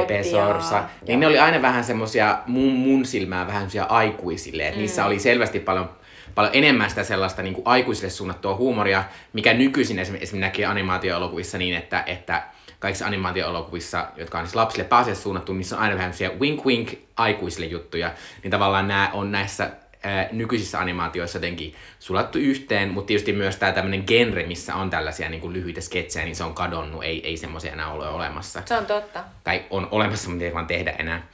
[0.00, 0.74] Repe Sorsa.
[0.74, 4.68] Ja, Niin ne oli aina vähän semmosia, mun, mun silmään vähän semmosia aikuisille.
[4.68, 4.80] Et mm.
[4.80, 5.90] Niissä oli selvästi paljon,
[6.34, 11.76] paljon enemmän sitä sellaista niin kuin aikuisille suunnattua huumoria, mikä nykyisin esimerkiksi näkee animaatioelokuvissa niin,
[11.76, 12.42] että, että
[12.78, 17.66] kaikissa animaatioelokuvissa, jotka on siis lapsille pääasiassa suunnattu, niissä on aina vähän wink wink aikuisille
[17.66, 18.12] juttuja.
[18.42, 19.70] Niin tavallaan nämä on näissä
[20.02, 25.28] ää, nykyisissä animaatioissa jotenkin sulattu yhteen, mutta tietysti myös tämä tämmöinen genre, missä on tällaisia
[25.28, 28.76] niin kuin lyhyitä sketsejä, niin se on kadonnut, ei, ei semmoisia enää ole olemassa Se
[28.76, 29.24] on totta.
[29.44, 31.26] tai on olemassa, mutta ei vaan tehdä enää.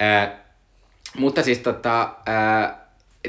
[0.00, 0.44] Ää,
[1.16, 2.14] mutta siis tota,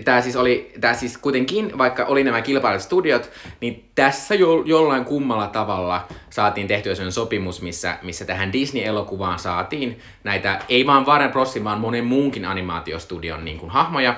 [0.03, 3.31] tämä siis oli, tää siis kuitenkin, vaikka oli nämä kilpailut studiot,
[3.61, 9.99] niin tässä jo, jollain kummalla tavalla saatiin tehtyä sellainen sopimus, missä, missä tähän Disney-elokuvaan saatiin
[10.23, 14.15] näitä, ei vaan Warner Brosin, vaan monen muunkin animaatiostudion niin kuin, hahmoja.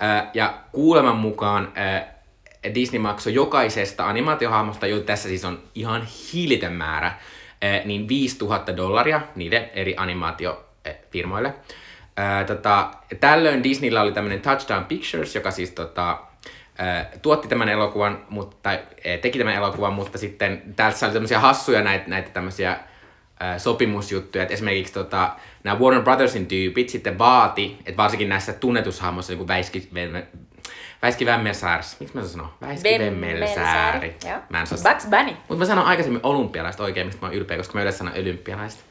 [0.00, 2.18] Ää, ja kuuleman mukaan ää,
[2.74, 7.12] Disney maksoi jokaisesta animaatiohahmosta, joita tässä siis on ihan hiilitön määrä,
[7.84, 11.54] niin 5000 dollaria niille eri animaatiofirmoille.
[12.18, 16.18] Eh, Tota, tällöin Disneyllä oli tämmöinen Touchdown Pictures, joka siis tota,
[16.78, 21.40] eh, tuotti tämän elokuvan, mutta, tai eh, teki tämän elokuvan, mutta sitten tässä oli tämmöisiä
[21.40, 22.76] hassuja näitä, näitä tämmöisiä
[23.40, 25.30] ää, sopimusjuttuja, että esimerkiksi tota,
[25.64, 29.88] nämä Warner Brothersin tyypit sitten vaati, että varsinkin näissä tunnetushahmoissa, niin kuin Väiski,
[31.02, 32.48] Väiski Vemmelsäärs, miksi mä sanon?
[32.60, 34.16] Väiski Vemmelsääri.
[34.48, 35.30] Mä en saa Bugs Bunny.
[35.30, 38.84] mutta mä sanon aikaisemmin olympialaiset oikein, mistä mä oon ylpeä, koska mä yleensä sanon olympialaiset.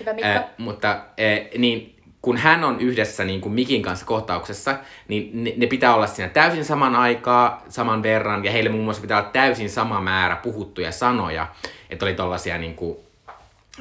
[0.00, 0.28] Hyvä Mikko.
[0.28, 1.04] Ää, mutta ää,
[1.58, 1.93] niin,
[2.24, 4.76] kun hän on yhdessä niin kuin Mikin kanssa kohtauksessa,
[5.08, 9.02] niin ne, ne pitää olla siinä täysin saman aikaa, saman verran, ja heille muun muassa
[9.02, 11.46] pitää olla täysin sama määrä puhuttuja sanoja,
[11.90, 12.96] että oli tollasia niin kuin,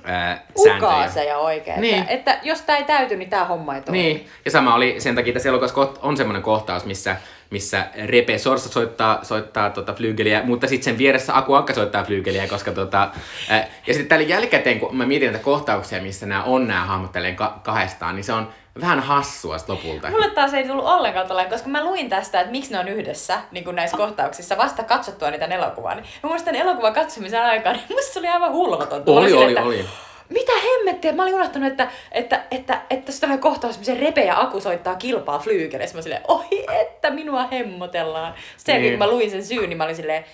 [0.04, 0.90] ää, sääntöjä.
[0.90, 1.82] Ukaaseja oikein.
[1.82, 2.00] Niin.
[2.00, 3.98] Että, että jos tää ei täyty, niin tää homma ei toimi.
[3.98, 7.16] Niin, ja sama oli sen takia tässä elokuvassa on semmoinen kohtaus, missä,
[7.50, 12.48] missä Repe Sorsa soittaa, soittaa tota flyygeliä, mutta sitten sen vieressä Aku Ankka soittaa flyygeliä,
[12.48, 13.10] koska tota,
[13.50, 17.12] ää, ja sitten tällä jälkikäteen, kun mä mietin näitä kohtauksia, missä nämä on nämä hahmot
[17.36, 18.48] ka- kahdestaan, niin se on
[18.82, 20.10] vähän hassua sit lopulta.
[20.10, 23.40] Mulle taas ei tullut ollenkaan tällainen, koska mä luin tästä, että miksi ne on yhdessä
[23.52, 25.96] niin kuin näissä kohtauksissa vasta katsottua niitä elokuvaa.
[25.96, 29.12] Niin mä muistan elokuvan katsomisen aikaan, niin musta se oli aivan hulvatonta.
[29.12, 29.86] Mä Oli, oli, että, oli.
[30.34, 31.12] Mitä hemmettiä?
[31.12, 34.96] Mä olin unohtanut, että, että, että, että se tämmöinen kohtaus, missä Repe ja Aku soittaa
[34.96, 35.96] kilpaa flyykeleissä.
[35.98, 38.34] Mä silleen, oi, että minua hemmotellaan.
[38.58, 38.92] Sen, Niin.
[38.94, 40.26] kun mä luin sen syyn, niin mä olin silleen,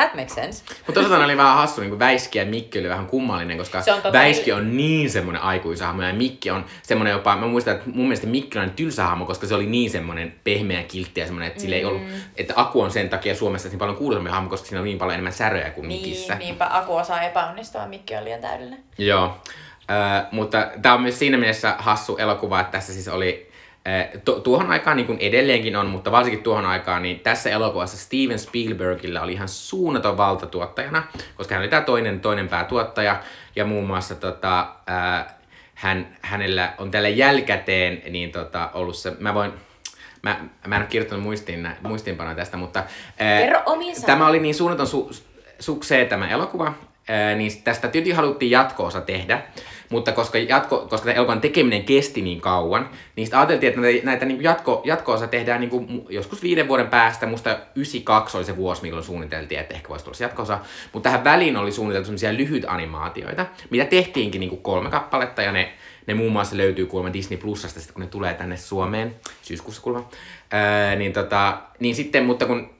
[0.00, 0.64] That makes sense.
[0.86, 3.92] Mutta toisaalta oli vähän hassu, niin kuin Väiski ja Mikki oli vähän kummallinen, koska Se
[3.92, 7.90] on tota- Väiski on niin semmoinen aikuishahmo ja Mikki on semmoinen jopa, mä muistan, että
[7.90, 11.48] mun mielestä Mikki on tylsä hahmo, koska se oli niin semmoinen pehmeä kiltti ja semmoinen,
[11.48, 12.08] että sillä ei ollut, Mm.
[12.36, 15.14] että Aku on sen takia Suomessa niin paljon kuuluisempi hahmo, koska siinä on niin paljon
[15.14, 16.34] enemmän säröjä kuin Mikissä.
[16.34, 18.78] Niin, niinpä Aku osaa epäonnistua, Mikki on liian täydellinen.
[18.98, 19.24] Joo,
[19.90, 23.49] äh, mutta tämä on myös siinä mielessä hassu elokuva, että tässä siis oli
[24.42, 29.22] tuohon aikaan, niin kuin edelleenkin on, mutta varsinkin tuohon aikaan, niin tässä elokuvassa Steven Spielbergillä
[29.22, 31.02] oli ihan suunnaton valta tuottajana,
[31.36, 33.22] koska hän oli tämä toinen, toinen päätuottaja,
[33.56, 35.34] ja muun muassa tota, äh,
[35.74, 39.52] hän, hänellä on tällä jälkäteen niin tota, ollut se, mä voin,
[40.22, 42.84] Mä, mä en ole kirjoittanut muistiin, muistiinpanoja tästä, mutta...
[43.18, 44.06] ää, Kerro omin sanoin.
[44.06, 45.16] Tämä oli niin suunnaton su-
[45.58, 46.74] suksee tämä elokuva,
[47.08, 49.42] ää, niin tästä tietysti haluttiin jatko-osa tehdä,
[49.90, 54.06] mutta koska, jatko, koska tämän elokuvan tekeminen kesti niin kauan, niin sitten ajateltiin, että näitä,
[54.06, 57.26] näitä niin jatko, jatko-osa tehdään niin kuin joskus viiden vuoden päästä.
[57.26, 60.58] Musta 92 oli se vuosi, milloin suunniteltiin, että ehkä voisi tulla jatko-osa.
[60.92, 65.52] Mutta tähän väliin oli suunniteltu sellaisia lyhyt animaatioita, mitä tehtiinkin niin kuin kolme kappaletta, ja
[65.52, 65.72] ne,
[66.06, 70.08] ne muun muassa löytyy kuulemma Disney Plusasta, kun ne tulee tänne Suomeen, syyskuussa kuulemma.
[70.50, 72.70] Ää, niin, tota, niin sitten, mutta kun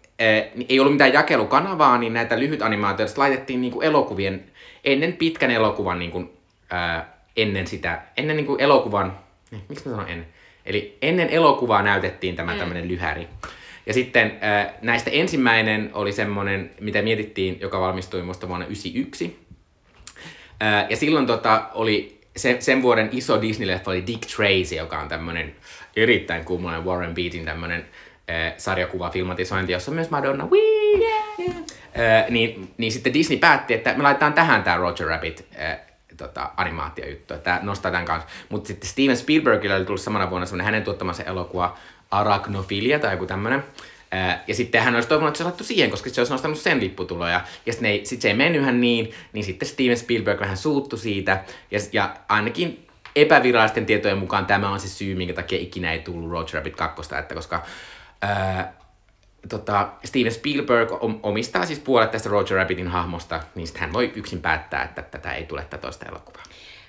[0.69, 4.45] ei ollut mitään jakelukanavaa, niin näitä lyhyt animaatioita laitettiin niin kuin elokuvien,
[4.85, 6.40] ennen pitkän elokuvan, niin kuin,
[6.71, 9.19] ää, ennen sitä, ennen niin kuin elokuvan,
[9.51, 10.27] niin, miksi mä sanon ennen?
[10.67, 13.29] Eli ennen elokuvaa näytettiin tämä tämmöinen lyhäri.
[13.87, 19.41] Ja sitten ää, näistä ensimmäinen oli semmoinen, mitä mietittiin, joka valmistui musta vuonna 1991.
[20.61, 25.09] Ää, ja silloin tota, oli sen, sen vuoden iso Disney-leffa oli Dick Tracy, joka on
[25.09, 25.55] tämmöinen
[25.97, 27.85] erittäin kummallinen Warren Beatin tämmöinen
[28.31, 30.49] äh, sarjakuva filmatisointi, jossa on myös Madonna.
[30.51, 30.99] Wee!
[30.99, 31.57] Yeah.
[31.99, 35.79] Äh, niin, niin sitten Disney päätti, että me laitetaan tähän tämä Roger Rabbit äh,
[36.27, 38.29] tota, animaatiojuttu, tää nostaa tämän kanssa.
[38.49, 41.79] Mutta sitten Steven Spielbergillä oli tullut samana vuonna semmoinen hänen tuottamansa elokuva
[42.11, 43.65] Arachnofilia tai joku tämmöinen.
[44.47, 47.41] Ja sitten hän olisi toivonut, että se olisi siihen, koska se olisi nostanut sen lipputuloja.
[47.67, 51.45] Ja sitten ei, sit se ei mennythän niin, niin sitten Steven Spielberg vähän suuttu siitä.
[51.71, 56.31] Ja, ja ainakin epävirallisten tietojen mukaan tämä on se syy, minkä takia ikinä ei tullut
[56.31, 57.63] Roger Rabbit 2, että koska
[58.23, 58.80] ää,
[59.49, 64.13] tota, Steven Spielberg om- omistaa siis puolet tästä Roger Rabbitin hahmosta, niin sitten hän voi
[64.17, 66.43] yksin päättää, että tätä ei tule tätä toista elokuvaa.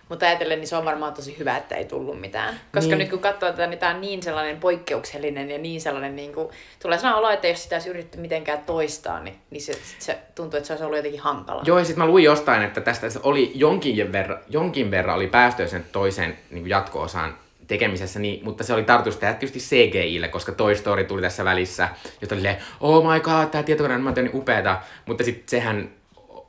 [0.09, 2.59] Mutta ajatellen, niin se on varmaan tosi hyvä, että ei tullut mitään.
[2.73, 2.97] Koska Niin.
[2.97, 6.47] nyt kun katsoo tätä, niin tämä on niin sellainen poikkeuksellinen ja niin sellainen, niin kuin,
[6.81, 10.57] tulee sellainen olo, että jos sitä olisi yritetty mitenkään toistaa, niin, niin se, se tuntuu,
[10.57, 11.61] että se olisi ollut jotenkin hankala.
[11.65, 15.67] Joo, ja sitten mä luin jostain, että tästä oli jonkin verran, jonkin verran oli päästy
[15.67, 17.37] sen toisen niin jatko-osan
[17.71, 21.89] tekemisessä, niin, mutta se oli tarkoitus tehdä tietysti CGIlle, koska Toy Story tuli tässä välissä,
[22.21, 22.43] josta oli
[22.79, 25.89] oh my god, tämä tietokoneen on niin upeata, mutta sitten sehän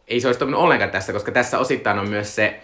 [0.08, 2.60] ei se olisi toiminut ollenkaan tässä, koska tässä osittain on myös se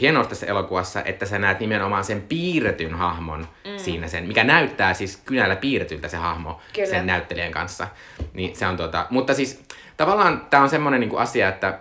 [0.00, 3.76] hienous tässä elokuvassa, että sä näet nimenomaan sen piirretyn hahmon mm.
[3.76, 6.88] siinä sen, mikä näyttää siis kynällä piirretyltä se hahmo Kyllä.
[6.88, 7.88] sen näyttelijän kanssa.
[8.32, 9.62] Niin se on tota, mutta siis
[9.96, 11.78] tavallaan tämä on semmoinen niinku asia, että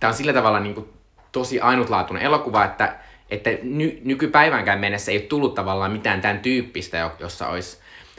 [0.00, 0.88] tämä on sillä tavalla niinku
[1.32, 2.96] tosi ainutlaatuinen elokuva, että,
[3.30, 7.78] että ny, nykypäiväänkään mennessä ei ole tullut tavallaan mitään tämän tyyppistä, jo- jossa olisi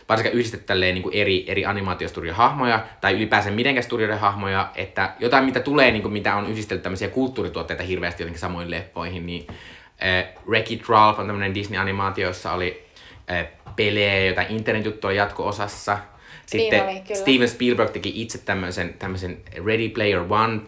[0.09, 5.59] varsinkaan yhdistetty niin eri, eri animaatiostudion hahmoja, tai ylipäänsä mitenkään studioiden hahmoja, että jotain, mitä
[5.59, 10.89] tulee, niin kuin, mitä on yhdistelty tämmöisiä kulttuurituotteita hirveästi jotenkin samoin leffoihin, niin äh, Wreck-It
[10.89, 12.85] Ralph on tämmöinen Disney-animaatio, jossa oli
[13.31, 15.97] äh, pelejä, jotain internetjuttuja jatko-osassa.
[16.45, 17.19] Sitten oli, kyllä.
[17.19, 20.61] Steven Spielberg teki itse tämmöisen, tämmöisen Ready Player One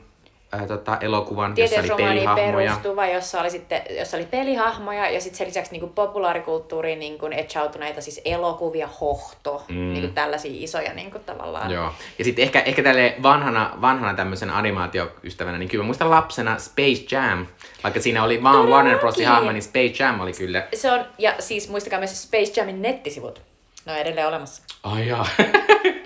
[0.53, 2.53] äh, tota, elokuvan, jossa oli pelihahmoja.
[2.53, 7.33] perustuva, jossa oli, sitten, jossa oli pelihahmoja ja sitten sen lisäksi niin populaarikulttuuriin niin kuin
[7.33, 9.75] etchautuneita siis elokuvia, hohto, mm.
[9.75, 11.71] niin kuin tällaisia isoja niin kuin tavallaan.
[11.71, 11.91] Joo.
[12.19, 17.05] Ja sitten ehkä, ehkä tälle vanhana, vanhana tämmöisen animaatioystävänä, niin kyllä mä muistan lapsena Space
[17.11, 17.45] Jam.
[17.83, 18.75] Vaikka siinä oli vaan Todellakin.
[18.75, 19.25] Warner Bros.
[19.25, 20.67] hahmo, niin Space Jam oli kyllä...
[20.73, 23.41] Se on, ja siis muistakaa myös Space Jamin nettisivut.
[23.85, 24.63] Ne on edelleen olemassa.
[24.83, 25.27] Ai jaa.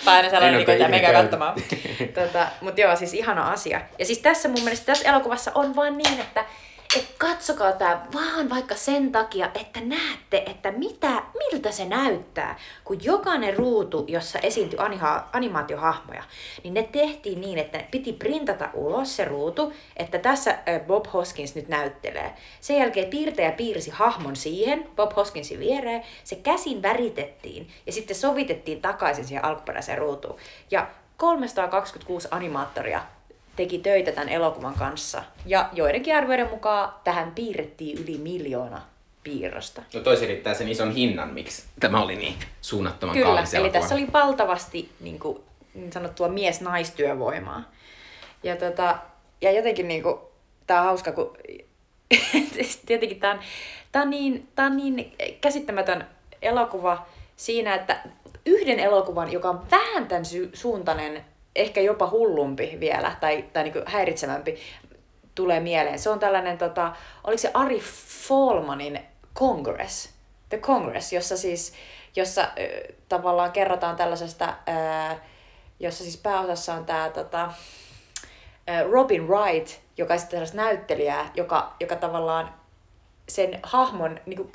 [0.05, 1.53] Tai aina En sellainen, niin kuin, että menkää katsomaan.
[2.13, 3.81] tota, Mutta joo, siis ihana asia.
[3.99, 6.47] Ja siis tässä mun mielestä tässä elokuvassa on vaan niin, että et
[7.17, 12.59] katsokaa tää vaan vaikka sen takia, että näette, että mitä, miltä se näyttää.
[12.83, 16.23] Kun jokainen ruutu, jossa esiintyi animaa- animaatiohahmoja,
[16.63, 21.55] niin ne tehtiin niin, että ne piti printata ulos se ruutu, että tässä Bob Hoskins
[21.55, 22.33] nyt näyttelee.
[22.61, 28.81] Sen jälkeen piirtäjä piirsi hahmon siihen, Bob Hoskinsin viereen, se käsin väritettiin ja sitten sovitettiin
[28.81, 30.39] takaisin siihen alkuperäiseen ruutuun.
[30.71, 33.01] Ja 326 animaattoria
[33.55, 35.23] teki töitä tämän elokuvan kanssa.
[35.45, 38.81] Ja joidenkin arvioiden mukaan tähän piirrettiin yli miljoona
[39.23, 39.81] piirrosta.
[39.93, 43.81] No toi selittää sen ison hinnan, miksi tämä oli niin suunnattoman Kyllä, kallis eli elokuva.
[43.81, 45.39] tässä oli valtavasti niin, kuin,
[45.73, 47.71] niin sanottua mies-naistyövoimaa.
[48.43, 48.97] Ja, tota,
[49.41, 50.15] ja jotenkin niin kuin,
[50.67, 51.37] tää on hauska, kun
[52.85, 53.39] tietenkin tää on,
[53.91, 56.07] tää, on niin, tää on niin käsittämätön
[56.41, 58.03] elokuva siinä, että
[58.45, 64.57] yhden elokuvan, joka on vähän tämän suuntainen ehkä jopa hullumpi vielä, tai, tai niin häiritsevämpi,
[65.35, 65.99] tulee mieleen.
[65.99, 67.79] Se on tällainen, tota, oliko se Ari
[68.27, 68.99] Folmanin
[69.35, 70.09] Congress,
[70.49, 71.73] The Congress, jossa siis,
[72.15, 72.49] jossa äh,
[73.09, 75.17] tavallaan kerrotaan tällaisesta, äh,
[75.79, 77.43] jossa siis pääosassa on tämä tota,
[78.69, 82.53] äh, Robin Wright, joka on tällaista näyttelijää, joka, joka tavallaan
[83.29, 84.51] sen hahmon, niin kuin,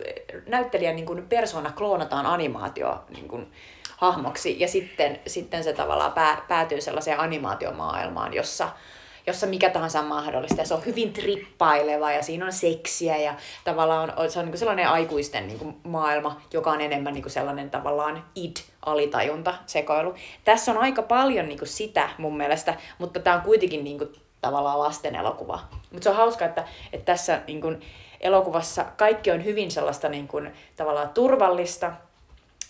[0.46, 3.52] näyttelijän niin kuin persona kloonataan animaatio niin kuin,
[3.98, 8.68] hahmoksi ja sitten, sitten se tavallaan pää, päätyy sellaiseen animaatiomaailmaan, jossa,
[9.26, 10.60] jossa mikä tahansa on mahdollista.
[10.60, 13.34] Ja se on hyvin trippaileva ja siinä on seksiä ja
[13.64, 17.32] tavallaan on, se on niin sellainen aikuisten niin kuin maailma, joka on enemmän niin kuin
[17.32, 20.14] sellainen tavallaan id-alitajunta sekoilu.
[20.44, 24.12] Tässä on aika paljon niin kuin sitä mun mielestä, mutta tämä on kuitenkin niin kuin,
[24.40, 25.60] tavallaan lasten elokuva.
[25.90, 27.80] Mutta se on hauska, että, että tässä niin kuin,
[28.20, 31.92] elokuvassa kaikki on hyvin sellaista niin kuin, tavallaan turvallista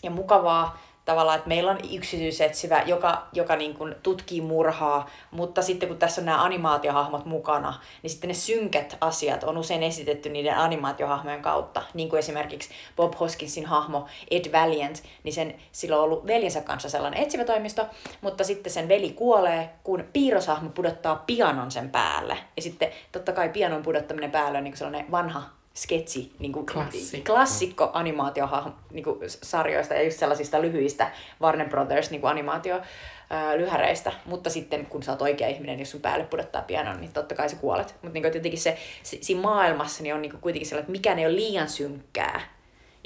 [0.02, 0.78] ja mukavaa,
[1.08, 6.20] tavallaan, että meillä on yksityisetsivä, joka, joka niin kuin tutkii murhaa, mutta sitten kun tässä
[6.20, 11.82] on nämä animaatiohahmot mukana, niin sitten ne synkät asiat on usein esitetty niiden animaatiohahmojen kautta.
[11.94, 16.88] Niin kuin esimerkiksi Bob Hoskinsin hahmo Ed Valiant, niin sen, sillä on ollut veljensä kanssa
[16.88, 17.86] sellainen etsivä toimisto,
[18.20, 22.38] mutta sitten sen veli kuolee, kun piirroshahmo pudottaa pianon sen päälle.
[22.56, 27.32] Ja sitten totta kai pianon pudottaminen päälle on niin sellainen vanha sketsi, niin kuin Klassikko.
[27.32, 31.10] klassikko animaatiohahmo niin kuin sarjoista ja just sellaisista lyhyistä
[31.42, 32.80] Warner Brothers niin kuin animaatio
[33.56, 37.34] lyhäreistä, mutta sitten kun sä oot oikea ihminen, jos sun päälle pudottaa pianon, niin totta
[37.34, 37.94] kai sä kuolet.
[38.02, 41.26] Mutta niin jotenkin se, se, siinä maailmassa niin on niin kuitenkin sellainen, että mikään ei
[41.26, 42.57] ole liian synkkää.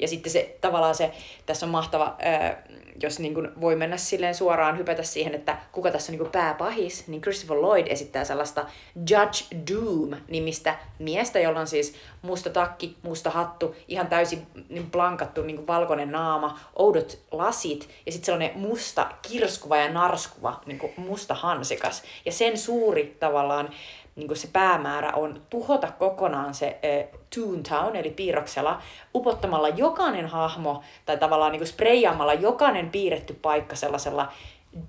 [0.03, 1.11] Ja sitten se tavallaan se,
[1.45, 2.63] tässä on mahtava, ää,
[3.03, 6.31] jos niin kuin voi mennä silleen suoraan hypätä siihen, että kuka tässä on niin kuin
[6.31, 13.29] pääpahis, niin Christopher Lloyd esittää sellaista Judge Doom-nimistä miestä, jolla on siis musta takki, musta
[13.29, 19.11] hattu, ihan täysin niin blankattu niin kuin valkoinen naama, oudot lasit ja sitten sellainen musta
[19.21, 22.03] kirskuva ja narskuva niin kuin musta hansikas.
[22.25, 23.69] Ja sen suuri tavallaan
[24.15, 28.81] niin se päämäärä on tuhota kokonaan se äh, Toontown, eli piirroksella,
[29.15, 34.31] upottamalla jokainen hahmo, tai tavallaan niin kuin spreijaamalla jokainen piirretty paikka sellaisella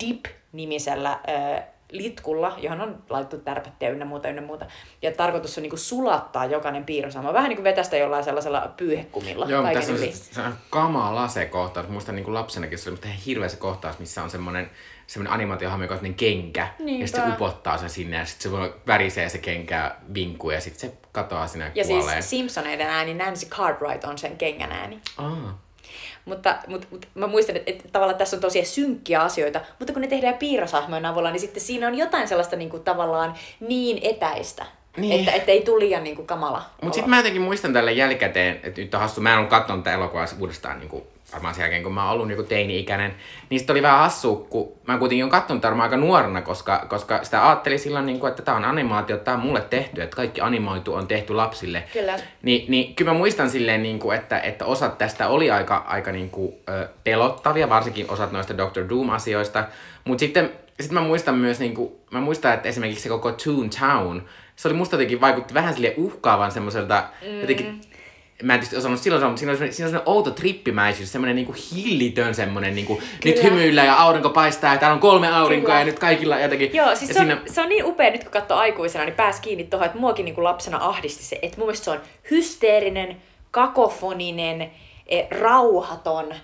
[0.00, 4.66] Dip-nimisellä äh, litkulla, johon on laitettu tärpättiä ynnä muuta, ynnä muuta.
[5.02, 7.32] Ja tarkoitus on niin kuin sulattaa jokainen piirrosahmo.
[7.32, 11.46] Vähän niin kuin vetästä jollain sellaisella pyyhekumilla Joo, tässä on, se, se on kamala se
[11.46, 11.88] kohtaus.
[11.88, 14.70] Muistan niin kuin lapsenakin se oli ihan hirveä se kohtaus, missä on semmoinen
[15.06, 16.68] semmoinen animaatiohahmo, joka on semmoinen kenkä.
[16.78, 17.02] Niinpä.
[17.02, 20.60] Ja sitten se upottaa sen sinne ja sitten se voi värisee se kenkä vinkuu ja
[20.60, 22.14] sitten se katoaa sinne ja, Ja kuolee.
[22.14, 25.00] siis Simpsoneiden ääni, Nancy Cartwright on sen kengän ääni.
[25.18, 25.58] Aa.
[26.24, 30.02] Mutta, mutta, mutta mä muistan, että, että tavallaan tässä on tosiaan synkkiä asioita, mutta kun
[30.02, 34.66] ne tehdään piirrosahmojen avulla, niin sitten siinä on jotain sellaista niin kuin, tavallaan niin etäistä,
[34.96, 35.18] Niin.
[35.18, 36.62] että, että ei tule liian niin kuin, kamala.
[36.82, 39.84] Mutta sitten mä jotenkin muistan tälle jälkikäteen, että nyt on hassu, mä en ole katsonut
[39.84, 41.04] tätä elokuvaa uudestaan niin kuin,
[41.34, 43.14] varmaan sen jälkeen, kun mä oon ollut niin teini-ikäinen,
[43.50, 47.24] niin sitten oli vähän hassu, kun mä kuitenkin on katsonut varmaan aika nuorena, koska, koska
[47.24, 50.40] sitä ajattelin silloin, niin kuin, että tämä on animaatio, tämä on mulle tehty, että kaikki
[50.40, 51.84] animoitu on tehty lapsille.
[51.92, 52.18] Kyllä.
[52.42, 56.12] Niin, niin kyllä mä muistan silleen, niin kuin, että, että osat tästä oli aika, aika
[56.12, 59.64] niin kuin, ö, pelottavia, varsinkin osat noista Doctor Doom-asioista.
[60.04, 64.22] Mutta sitten sit mä muistan myös, niin kuin, mä muistan, että esimerkiksi se koko Toontown,
[64.56, 67.40] se oli musta jotenkin vaikutti vähän sille uhkaavan semmoiselta, mm.
[67.40, 67.80] jotenkin,
[68.44, 71.12] mä en tietysti osannut silloin sanoa, mutta siinä on semmoinen, siinä on semmoinen outo trippimäisyys,
[71.12, 73.48] semmoinen niinku hillitön semmoinen, niinku, nyt Kyllä.
[73.48, 75.80] hymyillä ja aurinko paistaa ja täällä on kolme aurinkoa Kyllä.
[75.80, 76.70] ja nyt kaikilla jotenkin.
[76.74, 79.64] Joo, siis se, on, se on niin upea nyt kun katsoo aikuisena, niin pääsi kiinni
[79.64, 83.16] tuohon, että muakin niin kuin lapsena ahdisti se, että mun mielestä se on hysteerinen,
[83.50, 84.70] kakofoninen,
[85.06, 86.34] eh, rauhaton,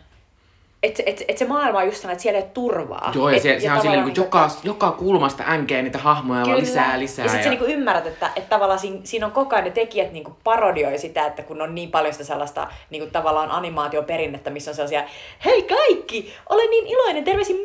[0.83, 3.13] että et, et se maailma on just sellainen, että siellä ei ole turvaa.
[3.15, 6.47] Joo, ja Et- se, se on silleen, niin kuin joka, joka kulmasta änkee niitä hahmoja
[6.47, 7.25] vaan lisää, lisää.
[7.25, 10.13] Ja sitten sä niinku ymmärrät, että, että tavallaan siinä, siinä on koko ajan ne tekijät
[10.13, 14.75] niinku parodioi sitä, että kun on niin paljon sitä sellaista niinku tavallaan animaatioperinnettä, missä on
[14.75, 15.05] sellaisia,
[15.45, 17.57] hei kaikki, olen niin iloinen, terveisin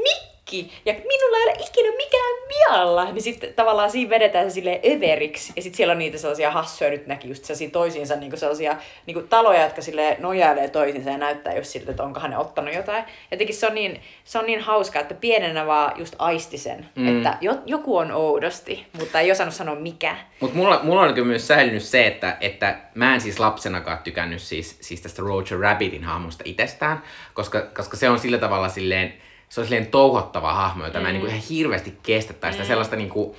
[0.51, 0.73] Mikki!
[0.85, 3.11] Ja minulla ei ole ikinä mikään vialla.
[3.11, 5.53] Niin sitten tavallaan siinä vedetään se silleen överiksi.
[5.55, 9.27] Ja sitten siellä on niitä sellaisia hassuja, nyt näki just sellaisia toisiinsa niinku sellaisia niinku
[9.29, 13.03] taloja, jotka sille nojailee toisiinsa ja näyttää just siltä, että onkohan ne ottanut jotain.
[13.31, 17.17] Jotenkin se on niin, se on niin hauskaa, että pienenä vaan just aisti sen, mm.
[17.17, 20.17] että jo, joku on oudosti, mutta ei osannut sanoa mikä.
[20.39, 24.41] Mutta mulla, mulla on kyllä myös säilynyt se, että, että mä en siis lapsenakaan tykännyt
[24.41, 29.13] siis, siis tästä Roger Rabbitin hahmosta itsestään, koska, koska se on sillä tavalla silleen,
[29.49, 31.03] se on silleen touhottava hahmo, jota mm.
[31.03, 33.35] mä en niin ihan hirveästi kestä, tai sitä sellaista niin kuin,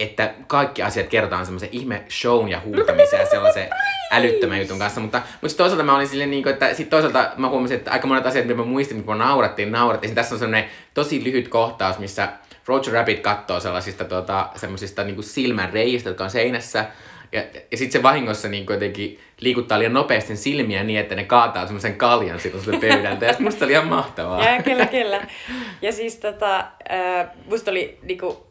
[0.00, 3.70] että kaikki asiat kerrotaan semmoisen ihme shown ja huutamisen ja sellaisen
[4.10, 5.00] älyttömän jutun kanssa.
[5.00, 7.90] Mutta, mutta sit toisaalta mä olin silleen, niin kuin, että sit toisaalta mä huomasin, että
[7.90, 10.14] aika monet asiat, mitä mä muistin, mitä mä naurattiin, naurattiin.
[10.14, 12.28] Tässä on semmoinen tosi lyhyt kohtaus, missä
[12.66, 16.84] Roger Rabbit katsoo sellaisista tuota, semmoisista niin silmänreijistä, jotka on seinässä.
[17.32, 21.66] Ja, ja sitten se vahingossa niin jotenkin liikuttaa liian nopeasti silmiä niin, että ne kaataa
[21.66, 23.26] semmoisen kaljan sille pöydältä.
[23.26, 24.48] Ja musta oli ihan mahtavaa.
[24.48, 25.26] Ja, kyllä, kyllä.
[25.82, 28.50] Ja siis tota, äh, musta oli niinku,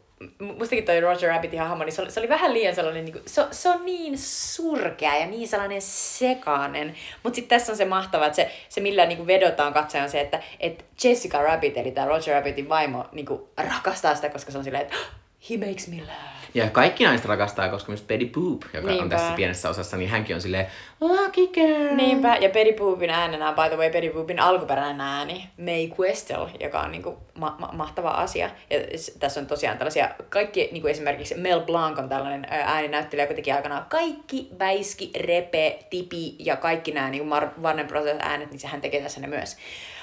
[0.58, 3.22] mustakin toi Roger Rabbitin hahmo, niin se oli, se oli vähän liian sellainen, niin kuin,
[3.26, 6.94] se, se on niin surkea ja niin sellainen sekainen.
[7.22, 10.20] Mutta sitten tässä on se mahtava, että se, se millä niin vedotaan katsoja on se,
[10.20, 13.26] että, että Jessica Rabbit, eli tämä Roger Rabbitin vaimo, niin
[13.56, 14.96] rakastaa sitä, koska se on silleen, että
[15.50, 16.40] he makes me laugh.
[16.54, 19.02] Ja kaikki naiset rakastaa, koska myös Betty Boop, joka Niinpä.
[19.04, 20.66] on tässä pienessä osassa, niin hänkin on silleen
[21.00, 21.96] lucky girl.
[21.96, 26.80] Niinpä, ja Betty Boopin äänenä, by the way, Betty Boopin alkuperäinen ääni, May Questel, joka
[26.80, 28.50] on niinku ma- ma- mahtava asia.
[28.70, 28.78] Ja
[29.20, 33.86] tässä on tosiaan tällaisia, kaikki, niinku esimerkiksi Mel Blanc on tällainen ääninäyttelijä, joka teki aikanaan
[33.88, 38.04] kaikki Väiski, Repe, Tipi ja kaikki nämä niinku Warner Bros.
[38.18, 39.56] äänet, niin hän tekee tässä ne myös.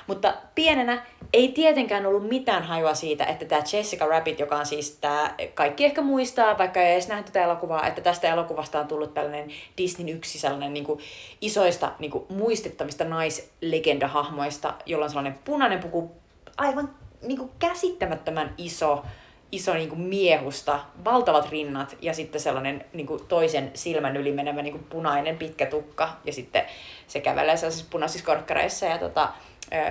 [0.08, 4.92] Mutta pienenä ei tietenkään ollut mitään hajua siitä, että tämä Jessica Rabbit, joka on siis
[4.92, 9.14] tämä, kaikki ehkä muistaa, vaikka ei edes nähty tätä elokuvaa, että tästä elokuvasta on tullut
[9.14, 11.00] tällainen Disney yksi sellainen niin kuin,
[11.42, 16.12] isoista niin kuin, muistettavista naislegendahahmoista, jolla on sellainen punainen puku,
[16.58, 16.90] aivan
[17.22, 19.04] niin kuin, käsittämättömän iso,
[19.52, 24.62] iso niin kuin miehusta, valtavat rinnat ja sitten sellainen niin kuin toisen silmän yli menevä
[24.62, 26.64] niin kuin punainen pitkä tukka ja sitten
[27.08, 29.30] se kävelee sellaisissa punaisissa korkkareissa ja tota,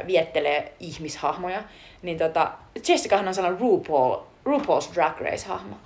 [0.06, 1.62] viettelee ihmishahmoja,
[2.02, 2.52] niin tota,
[2.88, 5.76] Jessicahan on sellainen RuPaul, RuPaul's Drag Race-hahmo.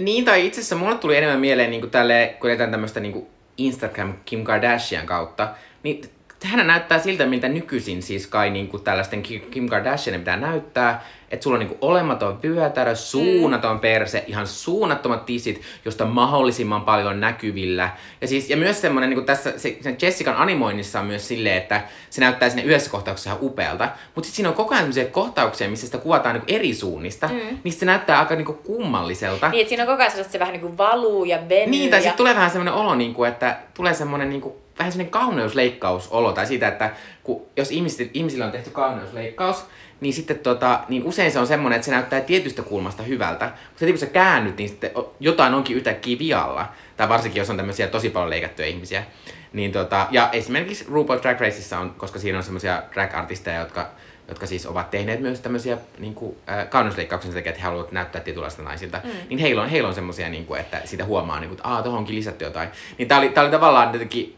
[0.00, 3.26] Niin, tai itse asiassa mulle tuli enemmän mieleen niin kuin tälle, kun edetään tämmöistä niin
[3.56, 5.48] Instagram Kim Kardashian kautta,
[5.82, 6.02] niin
[6.44, 11.04] hän näyttää siltä, miltä nykyisin siis kai niin kuin tällaisten Kim Kardashianin pitää näyttää
[11.34, 13.80] että sulla on niinku olematon vyötärö, suunnaton mm.
[13.80, 17.90] perse, ihan suunnattomat tissit, josta mahdollisimman paljon näkyvillä.
[18.20, 21.82] Ja, siis, ja myös semmoinen, niinku tässä se, sen Jessican animoinnissa on myös silleen, että
[22.10, 25.68] se näyttää sinne yhdessä kohtauksessa ihan upealta, mutta sitten siinä on koko ajan sellaisia kohtauksia,
[25.68, 27.58] missä sitä kuvataan niinku eri suunnista, mm.
[27.64, 29.48] niin se näyttää aika niinku kummalliselta.
[29.48, 31.70] Niin, että siinä on koko ajan se vähän niinku valuu ja venyy.
[31.70, 32.02] Niin, tai ja...
[32.02, 36.68] sitten tulee vähän semmoinen olo, niinku, että tulee semmoinen niinku, vähän semmoinen kauneusleikkausolo, tai siitä,
[36.68, 36.90] että
[37.22, 39.64] kun, jos ihmiset, ihmisillä on tehty kauneusleikkaus,
[40.00, 43.86] niin sitten tota, niin usein se on semmoinen, että se näyttää tietystä kulmasta hyvältä, mutta
[43.86, 46.68] kun sä käännyt, niin sitten jotain onkin yhtäkkiä vialla.
[46.96, 49.04] Tai varsinkin, jos on tämmöisiä tosi paljon leikattuja ihmisiä.
[49.52, 53.90] Niin tota, ja esimerkiksi RuPaul Drag Raceissa on, koska siinä on semmoisia drag-artisteja, jotka,
[54.28, 58.20] jotka siis ovat tehneet myös tämmöisiä niin kuin, äh, kauneusleikkauksen takia, että he haluavat näyttää
[58.20, 59.00] tietynlaista naisilta.
[59.04, 59.10] Mm.
[59.28, 61.94] Niin heillä on, heillä on semmoisia, niin kuin, että siitä huomaa, niin kuin, että aah,
[61.94, 62.68] onkin lisätty jotain.
[62.98, 64.36] Niin tää oli, tää oli tavallaan jotenkin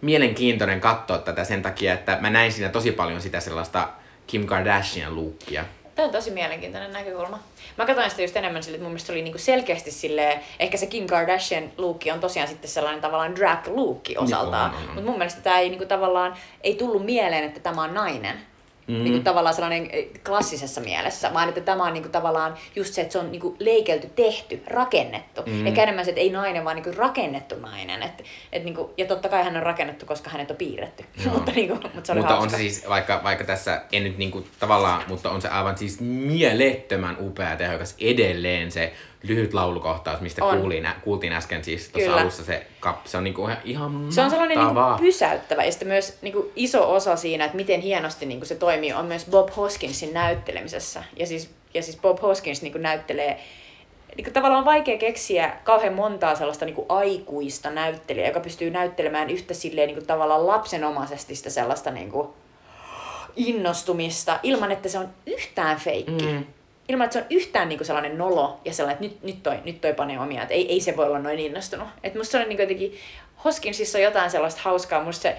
[0.00, 3.88] mielenkiintoinen katsoa tätä sen takia, että mä näin siinä tosi paljon sitä sellaista
[4.26, 5.64] Kim Kardashian lookia.
[5.94, 7.38] Tämä on tosi mielenkiintoinen näkökulma.
[7.78, 10.76] Mä katsoin sitä just enemmän sille, että mun mielestä se oli niinku selkeästi sille, ehkä
[10.76, 14.74] se Kim Kardashian luukki on tosiaan sitten sellainen tavallaan drag luukki osaltaan.
[14.86, 18.36] Mutta mun mielestä tämä ei niinku tavallaan, ei tullut mieleen, että tämä on nainen
[18.86, 18.94] mm.
[18.94, 22.94] niin kuin tavallaan sellainen eh, klassisessa mielessä, vaan että tämä on niin kuin tavallaan just
[22.94, 25.42] se, että se on niin kuin leikelty, tehty, rakennettu.
[25.46, 25.66] Mm.
[25.66, 28.02] Eikä enemmän se, että ei nainen, vaan niin kuin rakennettu nainen.
[28.02, 31.04] Et, et niin kuin, ja totta kai hän on rakennettu, koska hänet on piirretty.
[31.32, 32.44] mutta, niin kuin, mutta, se mutta hauska.
[32.44, 35.78] on se siis, vaikka, vaikka tässä en nyt niin kuin, tavallaan, mutta on se aivan
[35.78, 38.92] siis mielettömän upea ja tehokas edelleen se
[39.28, 44.06] lyhyt laulukohtaus, mistä kuulin, kuultiin äsken siis tuossa alussa se kap, se on niinku ihan.
[44.12, 48.26] Se on sellainen niinku pysäyttävä ja sitten myös niinku iso osa siinä, että miten hienosti
[48.26, 51.04] niinku se toimii, on myös Bob Hoskinsin näyttelemisessä.
[51.16, 53.40] Ja siis, ja siis Bob Hoskins niinku näyttelee
[54.16, 59.30] niin tavallaan on vaikea keksiä kauhean montaa sellaista niin kuin aikuista näyttelijää, joka pystyy näyttelemään
[59.30, 62.28] yhtä silleen niin kuin tavallaan lapsenomaisesti sitä sellaista niin kuin
[63.36, 66.26] innostumista ilman, että se on yhtään feikki.
[66.26, 66.44] Mm
[66.88, 69.80] ilman, että se on yhtään niinku sellainen nolo ja sellainen, että nyt, nyt, toi, nyt
[69.80, 71.88] toi panee omia, että ei, ei se voi olla noin innostunut.
[72.02, 72.94] Että musta se on niinku jotenkin,
[73.44, 75.36] Hoskinsissa on jotain sellaista hauskaa, musta se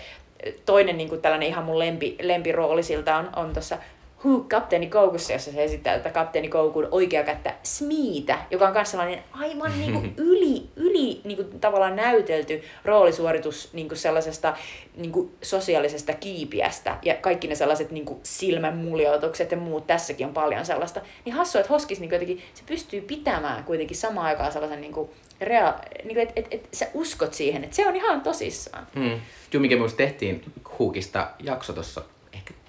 [0.66, 3.78] toinen niinku tällainen ihan mun lempi, lempirooli siltä on, on tuossa
[4.26, 8.92] Who Kapteeni Koukussa, jossa se esittää tätä Kapteeni Koukun oikea kättä Smiitä, joka on myös
[8.92, 14.58] sellainen aivan niinku yli, yli niinku tavallaan näytelty roolisuoritus niinku sellaisesta
[14.96, 21.02] niinku sosiaalisesta kiipiästä ja kaikki ne sellaiset niinku silmänmuljautukset ja muut, tässäkin on paljon sellaista.
[21.26, 25.80] Niin hassu, että Hoskis niinku jotenkin, se pystyy pitämään kuitenkin samaan aikaan sellaisen niinku rea-
[26.04, 28.88] niinku, että et, et, sä uskot siihen, että se on ihan tosissaan.
[28.96, 29.20] Hmm.
[29.54, 30.44] Jumi tehtiin
[30.80, 32.02] Huukista jakso tuossa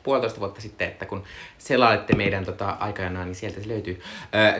[0.09, 1.23] puolitoista vuotta sitten, että kun
[1.59, 4.01] selailette meidän tota, aikajanaa, niin sieltä se löytyy.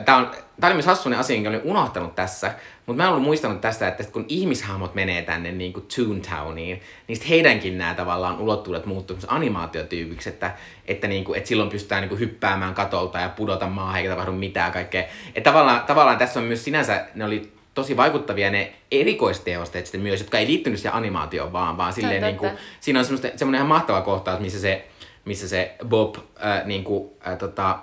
[0.05, 2.51] Tämä on, tää oli myös hassuinen asia, jonka olin unohtanut tässä,
[2.85, 7.21] mutta mä en ollut muistanut tästä, että kun ihmishahmot menee tänne niin kuin Toontowniin, niin
[7.29, 10.51] heidänkin nämä tavallaan ulottuvuudet muuttuu animaatiotyypiksi, että,
[10.85, 14.31] että, niin kuin, että silloin pystytään niin kuin hyppäämään katolta ja pudota maahan eikä tapahdu
[14.31, 15.03] mitään kaikkea.
[15.35, 20.19] Että tavallaan, tavallaan tässä on myös sinänsä, ne oli tosi vaikuttavia ne erikoisteosteet sitten myös,
[20.19, 24.01] jotka ei liittynyt siihen animaatioon vaan, vaan silleen niin kuin, siinä on semmoinen ihan mahtava
[24.01, 24.87] kohtaus, missä se
[25.25, 27.79] missä se Bob, ää, niin kuin, ää, tota,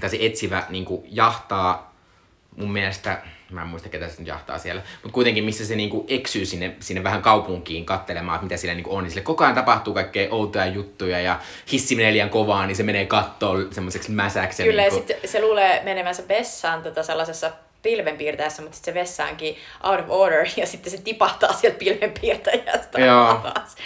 [0.00, 1.96] tai se etsivä niin kuin, jahtaa
[2.56, 6.06] mun mielestä, mä en muista ketä se nyt jahtaa siellä, mutta kuitenkin missä se niinku
[6.08, 9.02] eksyy sinne, sinne vähän kaupunkiin kattelemaan, että mitä siellä niinku on.
[9.04, 11.40] Niin sille koko ajan tapahtuu kaikkea outoja juttuja ja
[11.72, 14.62] hissi menee liian kovaa, niin se menee kattoon semmoiseksi mäsäksi.
[14.62, 15.06] Kyllä, ja niinku...
[15.08, 20.46] sitten se luulee menevänsä vessaan tota sellaisessa pilvenpiirtäjässä, mutta sitten se vessaankin out of order
[20.56, 23.26] ja sitten se tipahtaa sieltä pilvenpiirtäjästä Joo.
[23.26, 23.76] alas.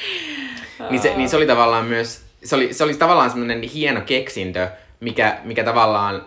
[0.91, 4.69] Niin se, niin se oli tavallaan myös, se oli, se oli tavallaan semmoinen hieno keksintö,
[5.01, 6.25] mikä, mikä tavallaan,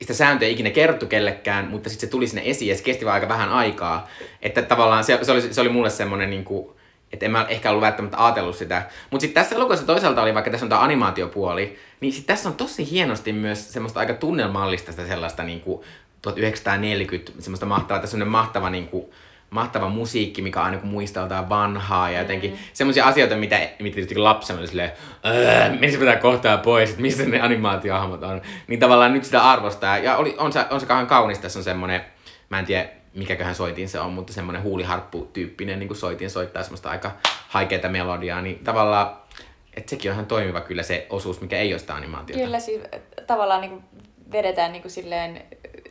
[0.00, 3.04] sitä sääntöä ei ikinä kerrottu kellekään, mutta sitten se tuli sinne esiin ja se kesti
[3.04, 4.08] aika vähän aikaa.
[4.42, 6.76] Että tavallaan se, se, oli, se oli mulle semmoinen niin kuin,
[7.12, 8.82] että en mä ehkä ollut välttämättä ajatellut sitä.
[9.10, 12.54] Mutta sitten tässä elokuvassa toisaalta oli, vaikka tässä on tämä animaatiopuoli, niin sit tässä on
[12.54, 15.82] tosi hienosti myös semmoista aika tunnelmallista sitä sellaista niin kuin
[16.22, 19.06] 1940, semmoista mahtavaa, tässä on mahtava niin kuin,
[19.52, 22.56] mahtava musiikki, mikä aina kun muistaa jotain vanhaa ja jotenkin mm.
[22.72, 24.92] semmoisia asioita, mitä, mitä tietysti lapsena oli silleen,
[25.26, 28.42] "Öö, menisipä tää kohtaa pois, että missä ne animaatiohahmot on.
[28.66, 29.98] Niin tavallaan nyt sitä arvostaa.
[29.98, 32.00] Ja oli, on, se, on se kauhean kaunis, tässä on semmoinen,
[32.48, 37.10] mä en tiedä mikäköhän soitin se on, mutta semmoinen huuliharppu-tyyppinen niin soitin soittaa semmoista aika
[37.48, 39.16] haikeita melodiaa, niin tavallaan,
[39.76, 42.42] että sekin on ihan toimiva kyllä se osuus, mikä ei ole sitä animaatiota.
[42.44, 42.80] Kyllä, siis
[43.26, 43.80] tavallaan niin
[44.32, 45.42] vedetään niin kuin silleen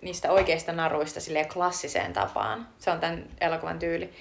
[0.02, 2.68] niistä oikeista naruista silleen klassiseen tapaan.
[2.78, 4.14] Se on tämän elokuvan tyyli.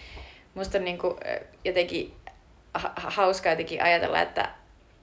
[0.54, 1.16] Musta on niin kuin,
[1.64, 2.14] jotenkin
[2.74, 4.48] ha- hauskaa jotenkin ajatella, että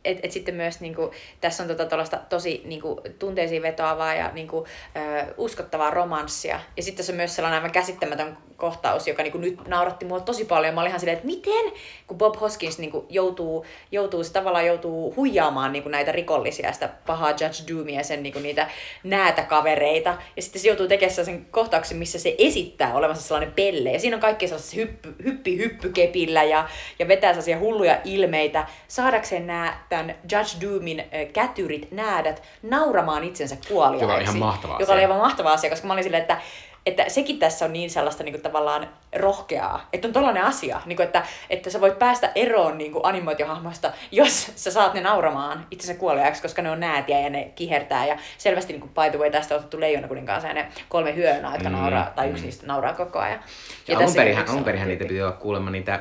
[0.07, 5.33] et, et sitten myös niinku, tässä on tota, tosi niinku, tunteisiin vetoavaa ja niinku, ö,
[5.37, 6.59] uskottavaa romanssia.
[6.77, 10.45] Ja sitten tässä on myös sellainen aivan käsittämätön kohtaus, joka niinku, nyt nauratti mua tosi
[10.45, 10.73] paljon.
[10.73, 11.71] Mä olin ihan silleen, että miten,
[12.07, 17.29] kun Bob Hoskins niinku, joutuu, joutuu, se tavallaan joutuu huijaamaan niinku, näitä rikollisia, sitä pahaa
[17.29, 18.67] Judge Doomia sen niinku, niitä
[19.03, 20.17] näätä kavereita.
[20.35, 23.91] Ja sitten se joutuu tekemään sen kohtauksen, missä se esittää olevansa sellainen pelle.
[23.91, 29.47] Ja siinä on kaikki sellaisessa hyppy, hyppi hyppykepillä ja, ja vetää sellaisia hulluja ilmeitä saadakseen
[29.47, 34.03] nämä tämän Judge Doomin kätyrit, näädät, nauramaan itsensä kuoliaiksi.
[34.03, 34.93] Joka on ihan mahtava Joka asia.
[34.93, 36.37] oli aivan mahtava asia, koska mä olin silleen, että
[36.85, 40.95] että sekin tässä on niin sellaista niin kuin, tavallaan rohkeaa, että on tollainen asia, niin
[40.97, 45.67] kuin, että, että sä voit päästä eroon niin kuin animaatiohahmoista, jos sä saat ne nauramaan
[45.71, 48.05] itsensä kuoliaiksi, koska ne on näätiä ja ne kihertää.
[48.05, 51.15] Ja selvästi niin kuin, by the way, tästä on otettu Leijona kuninkaansa ja ne kolme
[51.15, 52.45] hyönaa, jotka Mm, nauraa, tai yksi mm.
[52.45, 53.39] niistä nauraa koko ajan.
[53.87, 55.99] Ja alun tässäkin perinhän, yksi alun on perinhän niitä piti olla kuulemma niitä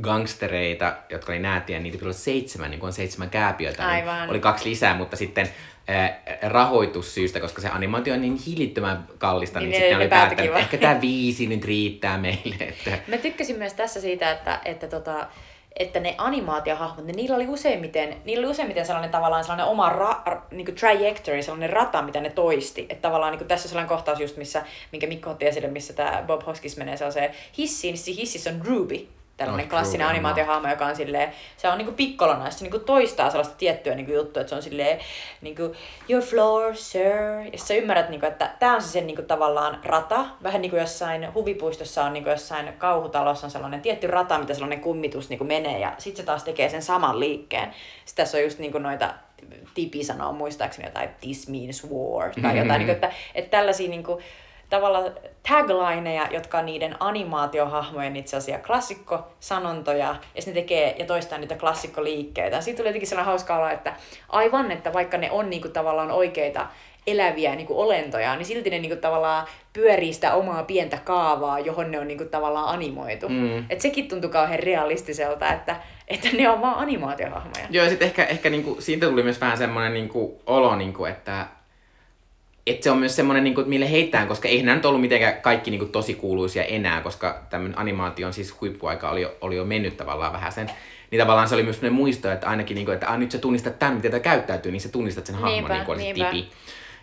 [0.00, 3.92] gangstereita, jotka oli näätiä, niitä piti olla seitsemän, niin kuin on seitsemän kääpiötä.
[3.92, 5.48] Niin oli kaksi lisää, mutta sitten
[5.90, 10.08] äh, rahoitussyystä, koska se animaatio on niin hillittömän kallista, niin, Niin niin sitten ne oli
[10.08, 12.54] päättänyt, että ehkä tämä viisi nyt riittää meille.
[12.68, 12.98] Että...
[13.08, 15.26] Mä tykkäsin myös tässä siitä, että, että, tota,
[15.76, 20.22] että ne animaatiohahmot, ne, niillä oli useimmiten, niillä oli useimmiten sellainen tavallaan sellainen oma ra,
[20.26, 22.86] ra, niin trajectory, sellainen rata, mitä ne toisti.
[22.88, 26.24] Että tavallaan niin tässä on sellainen kohtaus just, missä, minkä Mikko otti esille, missä tämä
[26.26, 29.06] Bob Hoskins menee sellaiseen hissiin, niin hississä on Ruby,
[29.44, 33.30] tällainen Oh, klassinen Ruby, animaatiohahmo, joka on silleen, se on niinku pikkolona, se niinku toistaa
[33.30, 34.98] sellaista tiettyä niinku juttua, että se on silleen,
[35.40, 35.74] niinku,
[36.08, 37.16] your floor, sir,
[37.52, 40.70] ja sit sä ymmärrät, niinku, että tämä on se sen niinku, tavallaan rata, vähän niin
[40.70, 45.44] kuin jossain huvipuistossa on niinku, jossain kauhutalossa on sellainen tietty rata, mitä sellainen kummitus niinku,
[45.44, 47.74] menee, ja sitten se taas tekee sen saman liikkeen.
[48.04, 49.14] Sitten tässä on just niinku, noita,
[49.74, 54.20] Tipi sanoo muistaakseni jotain, this means war, tai jotain, niinku, että, että tällaisia niinku,
[54.72, 55.12] tavallaan
[55.48, 61.54] taglineja, jotka on niiden animaatiohahmojen itse asiassa klassikkosanontoja, ja sitten ne tekee ja toistaa niitä
[61.54, 62.60] klassikkoliikkeitä.
[62.60, 63.94] Siitä tuli jotenkin sellainen hauska olla, että
[64.28, 66.66] aivan, että vaikka ne on niinku tavallaan oikeita
[67.06, 71.98] eläviä niinku olentoja, niin silti ne niinku tavallaan pyörii sitä omaa pientä kaavaa, johon ne
[71.98, 73.28] on niinku tavallaan animoitu.
[73.28, 73.64] Mm.
[73.70, 75.76] Et sekin tuntui kauhean realistiselta, että,
[76.08, 77.66] että ne on vaan animaatiohahmoja.
[77.70, 81.46] Joo, ja sitten ehkä, ehkä niinku, siitä tuli myös vähän semmoinen niinku, olo, niinku, että
[82.66, 85.40] että se on myös semmoinen, niinku, että mille heittään, koska eihän nämä nyt ollut mitenkään
[85.40, 89.96] kaikki niinku, tosi kuuluisia enää, koska tämmöinen animaation siis huippuaika oli jo, oli jo mennyt
[89.96, 90.70] tavallaan vähän sen.
[91.10, 93.78] Niin tavallaan se oli myös semmoinen muisto, että ainakin, niinku, että ah, nyt sä tunnistat
[93.78, 96.30] tämän, miten tämä käyttäytyy, niin sä tunnistat sen hahmon, Niinpä, niin kuin oli se niinpä.
[96.30, 96.52] tipi.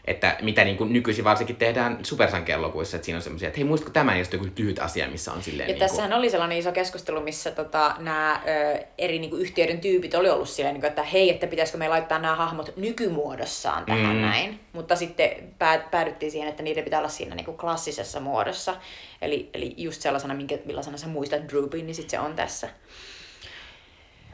[0.05, 3.93] Että mitä niin kuin nykyisin varsinkin tehdään supersankelokuissa, että siinä on semmoisia, että hei muistatko
[3.93, 6.71] tämä, ja sitten joku lyhyt asia, missä on silleen Ja niin tässähän oli sellainen iso
[6.71, 11.29] keskustelu, missä tota, nämä ö, eri niinku, yhtiöiden tyypit oli ollut silleen, niinku, että hei,
[11.29, 14.21] että pitäisikö me laittaa nämä hahmot nykymuodossaan tähän Mm.
[14.21, 14.59] näin.
[14.73, 15.29] Mutta sitten
[15.59, 18.75] pää, päädyttiin siihen, että niiden pitää olla siinä niinku, klassisessa muodossa.
[19.21, 22.69] Eli, eli just sellaisena, minkä, millaisena sä muistat Droopin, niin sitten se on tässä.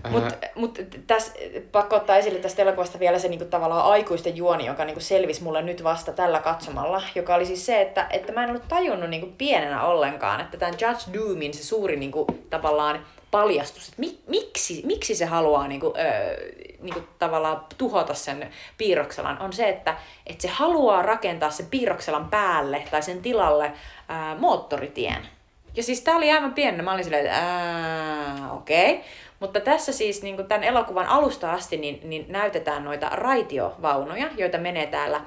[0.10, 1.34] Mutta mut tässä
[1.72, 5.62] pakko ottaa esille tästä elokuvasta vielä se niinku, tavallaan aikuisten juoni, joka niinku, selvisi mulle
[5.62, 9.34] nyt vasta tällä katsomalla, joka oli siis se, että, että mä en ollut tajunnut niinku,
[9.38, 15.16] pienenä ollenkaan, että tämän Judge Doomin se suuri niinku, tavallaan paljastus, että mi, miksi, miksi
[15.16, 16.51] se haluaa niinku, öö,
[16.82, 19.97] niinku, tavallaan tuhota sen piirrokselan, on se, että,
[20.28, 23.72] että se haluaa rakentaa sen piirrokselan päälle tai sen tilalle
[24.08, 25.28] ää, moottoritien.
[25.76, 26.84] Ja siis tää oli aivan pienenä.
[26.84, 27.43] Mä olin silleen, että
[28.51, 28.91] okei.
[28.91, 29.03] Okay.
[29.40, 34.88] Mutta tässä siis niin tämän elokuvan alusta asti niin, niin näytetään noita raitiovaunuja, joita menee
[34.88, 35.22] täällä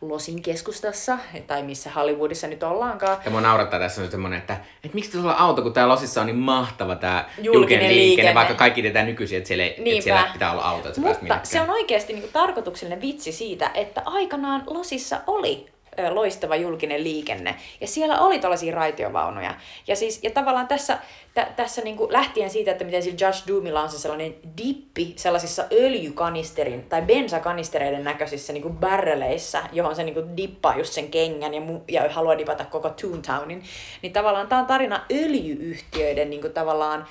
[0.00, 3.18] Losin keskustassa, tai missä Hollywoodissa nyt ollaankaan.
[3.24, 6.26] Ja mua naurattaa tässä on semmonen, että, että miksi tuolla auto, kun täällä Losissa on
[6.26, 8.34] niin mahtava tää julkinen, Julkinen liikenne, liikenne.
[8.34, 11.70] vaikka kaikki tietää nykyisin, että siellä, että siellä pitää olla auto, että Mutta se on
[11.70, 15.66] oikeasti niinku tarkoituksellinen vitsi siitä, että aikanaan Losissa oli
[16.10, 17.54] loistava julkinen liikenne.
[17.80, 19.54] Ja siellä oli tällaisia raitiovaunuja.
[19.86, 20.98] Ja, siis, ja tavallaan tässä,
[21.34, 25.64] tä, tässä niinku lähtien siitä, että miten sillä Judge Doomilla on se sellainen dippi sellaisissa
[25.72, 31.82] öljykanisterin tai bensakanistereiden näköisissä niinku barreleissa, johon se niinku dippaa just sen kengän ja, mu-
[31.88, 33.62] ja haluaa dipata koko Toontownin.
[34.02, 37.06] Niin tavallaan tämä on tarina öljyyhtiöiden niinku tavallaan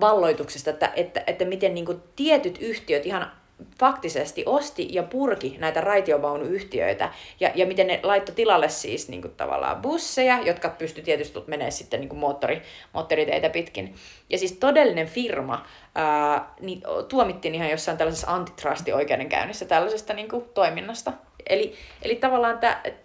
[0.00, 3.32] valloituksesta, että, että, että miten niin kuin tietyt yhtiöt ihan
[3.80, 9.34] faktisesti osti ja purki näitä raitiovaunuyhtiöitä ja, ja miten ne laittoi tilalle siis niin kuin
[9.34, 13.94] tavallaan busseja, jotka pystyi tietysti menemään sitten niin kuin moottori, moottoriteitä pitkin.
[14.30, 21.12] Ja siis todellinen firma ää, niin tuomittiin ihan jossain tällaisessa antitrust-oikeudenkäynnissä tällaisesta niin kuin toiminnasta.
[21.48, 22.58] Eli, eli tavallaan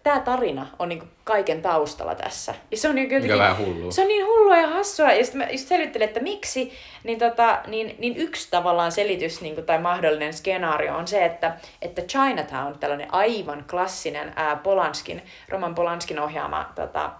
[0.03, 2.55] tämä tarina on niin kuin kaiken taustalla tässä.
[2.71, 3.91] Ja se on niin jotenkin, vähän hullua.
[3.91, 5.11] se on niin hullua ja hassua.
[5.11, 6.71] Ja sitten mä just selvittelin, että miksi,
[7.03, 11.57] niin, tota, niin, niin yksi tavallaan selitys niin kuin, tai mahdollinen skenaario on se, että,
[11.81, 17.11] että Chinatown, tällainen aivan klassinen ää, Polanskin, Roman Polanskin ohjaama tota,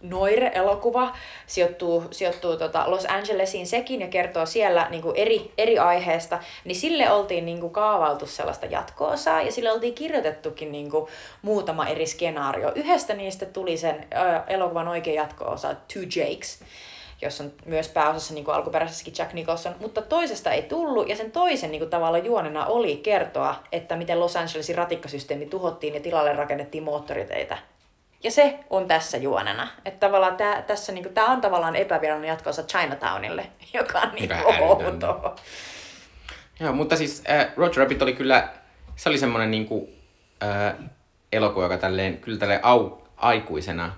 [0.00, 6.38] Noir-elokuva sijoittuu, sijoittuu tota Los Angelesiin sekin ja kertoo siellä niin kuin eri, eri aiheesta,
[6.64, 11.06] niin sille oltiin niin kuin kaavailtu sellaista jatko-osaa ja sille oltiin kirjoitettukin niin kuin
[11.42, 12.72] muutama eri skenaario.
[12.74, 16.60] Yhdestä niistä tuli sen ää, elokuvan oikea jatko-osa Two Jakes,
[17.22, 21.32] jossa on myös pääosassa niin kuin alkuperäisessäkin Jack Nicholson, mutta toisesta ei tullut, ja sen
[21.32, 26.32] toisen niin kuin tavallaan juonena oli kertoa, että miten Los Angelesin ratikkasysteemi tuhottiin ja tilalle
[26.32, 27.58] rakennettiin moottoriteitä.
[28.24, 29.68] Ja se on tässä juonena.
[29.84, 34.46] Että tavallaan tää, tässä niinku, tää on tavallaan epävirallinen jatkoosa Chinatownille, joka on niinku Vähän
[34.62, 35.08] älytöntä.
[35.10, 35.36] outoa.
[36.60, 38.48] Joo, mutta siis äh, Roger Rabbit oli kyllä,
[38.96, 39.90] se oli semmoinen niinku,
[40.42, 40.74] äh,
[41.32, 43.92] elokuva, joka tälleen, kyllä tälleen au, aikuisena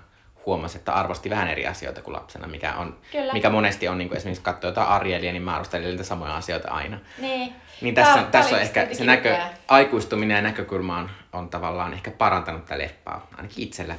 [0.45, 3.33] huomasi, että arvosti vähän eri asioita kuin lapsena, mikä, on, Kyllä.
[3.33, 6.71] mikä monesti on, niin kuin esimerkiksi katsoo jotain Arielia, niin mä arvostelen niitä samoja asioita
[6.71, 6.99] aina.
[7.17, 7.55] Niin.
[7.81, 9.37] Niin tässä, tää tässä on ehkä se näkö,
[9.67, 13.95] aikuistuminen ja näkökulma on, on tavallaan ehkä parantanut tätä leppaa, ainakin itsellä.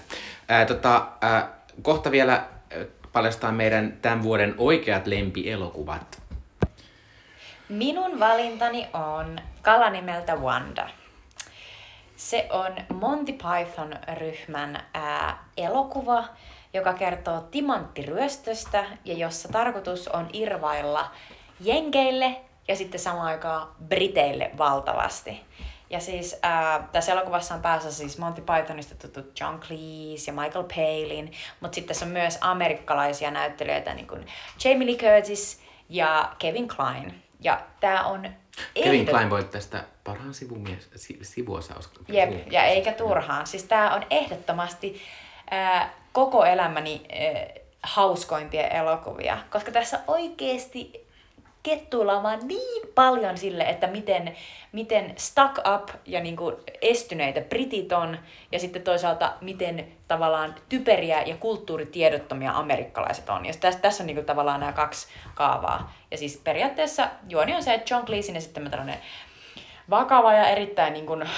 [0.49, 1.49] Ää, tota, ää,
[1.83, 2.45] kohta vielä
[3.13, 6.23] paljastaa meidän tämän vuoden oikeat lempielokuvat.
[7.69, 10.89] Minun valintani on kala nimeltä Wanda.
[12.21, 16.25] Se on Monty Python-ryhmän ää, elokuva,
[16.75, 21.11] joka kertoo timanttiryöstöstä ja jossa tarkoitus on irvailla
[21.61, 22.37] jenkeille
[22.69, 25.41] ja sitten samaan aikaan briteille valtavasti.
[25.91, 30.65] Ja siis ää, tässä elokuvassa on päässä siis Monty Pythonista tuttu John Cleese ja Michael
[30.65, 34.27] Palin, mutta sitten tässä on myös amerikkalaisia näyttelijöitä niin kuin
[34.65, 37.15] Jamie Lee Curtis ja Kevin Kline.
[37.41, 38.29] Ja tämä on
[38.85, 41.91] Kevin Klein voitti tästä parhaan sivumies, si, sivuosaus.
[42.09, 43.47] Jep, ja eikä turhaan.
[43.47, 45.03] Siis tää on ehdottomasti
[45.51, 47.47] ää, koko elämäni ää,
[47.83, 51.10] hauskoimpia elokuvia, koska tässä oikeesti
[51.63, 54.37] kettuillaan vaan niin paljon sille, että miten,
[54.73, 58.19] miten stuck up ja niinku estyneitä britit on,
[58.53, 63.47] ja sitten toisaalta miten tavallaan typeriä ja kulttuuritiedottomia amerikkalaiset on.
[63.47, 65.93] Ja tässä, tässä on niinku tavallaan nämä kaksi kaavaa.
[66.11, 68.99] Ja siis periaatteessa juoni on se, että John Cleese ja sitten tällainen
[69.91, 71.29] vakava ja erittäin, niin kuin,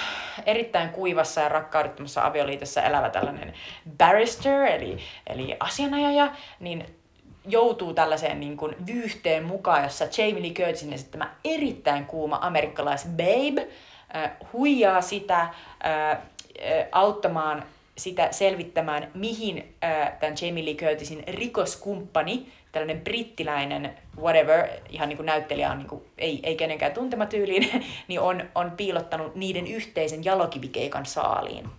[0.47, 3.55] erittäin kuivassa ja rakkaudettomassa avioliitossa elävä tällainen
[3.99, 7.02] barrister, eli, eli asianajaja, niin
[7.49, 13.69] joutuu tällaiseen niin kuin, vyyhteen mukaan, jossa Jamie Lee Curtisin esittämä erittäin kuuma amerikkalais babe
[14.17, 15.51] äh, huijaa sitä äh,
[16.11, 16.19] äh,
[16.93, 17.65] auttamaan
[17.99, 25.27] sitä selvittämään, mihin äh, tämän Jamie Lee Curtisin rikoskumppani, tällainen brittiläinen whatever, ihan niin kuin
[25.27, 30.25] näyttelijä on niin kuin, ei, ei kenenkään tuntema tyyliin, niin on, on piilottanut niiden yhteisen
[30.25, 31.71] jalokivikeikan saaliin.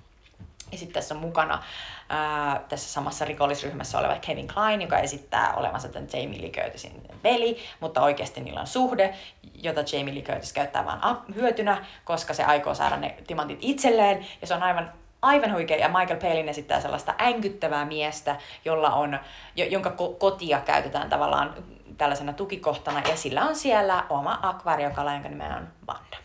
[0.77, 1.63] Sitten tässä on mukana
[2.09, 7.57] ää, tässä samassa rikollisryhmässä oleva Kevin Klein, joka esittää olevansa tämän Jamie Lee Curtisin veli,
[7.79, 9.15] mutta oikeasti niillä on suhde,
[9.53, 10.99] jota Jamie Lee Curtis käyttää vain
[11.35, 14.25] hyötynä, koska se aikoo saada ne timantit itselleen.
[14.41, 14.91] Ja se on aivan
[15.23, 19.19] aivan huikea, ja Michael Palin esittää sellaista änkyttävää miestä, jolla on,
[19.55, 21.53] jo, jonka ko- kotia käytetään tavallaan
[21.97, 26.22] tällaisena tukikohtana, ja sillä on siellä oma akvaariokala, jonka nimen on Vanda.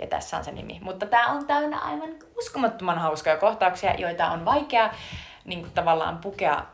[0.00, 0.78] Ja tässä on se nimi.
[0.82, 4.90] Mutta tämä on täynnä aivan uskomattoman hauskoja kohtauksia, joita on vaikea
[5.44, 6.66] niin kuin, tavallaan pukea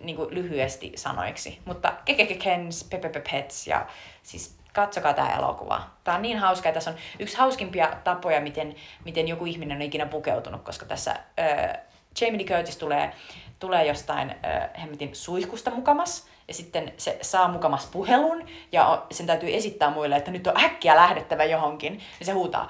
[0.00, 1.58] niin kuin, lyhyesti sanoiksi.
[1.64, 3.86] Mutta Kekekekens, Pepe Pets ja
[4.22, 5.82] siis katsokaa tämä elokuva.
[6.04, 8.74] Tämä on niin hauska ja tässä on yksi hauskimpia tapoja, miten,
[9.04, 11.78] miten joku ihminen on ikinä pukeutunut, koska tässä äh,
[12.20, 13.12] Jamie Lee Curtis tulee,
[13.58, 19.54] tulee jostain äh, hemmetin suihkusta mukamas ja sitten se saa mukamas puhelun ja sen täytyy
[19.54, 22.00] esittää muille, että nyt on äkkiä lähdettävä johonkin.
[22.20, 22.68] Ja se huutaa,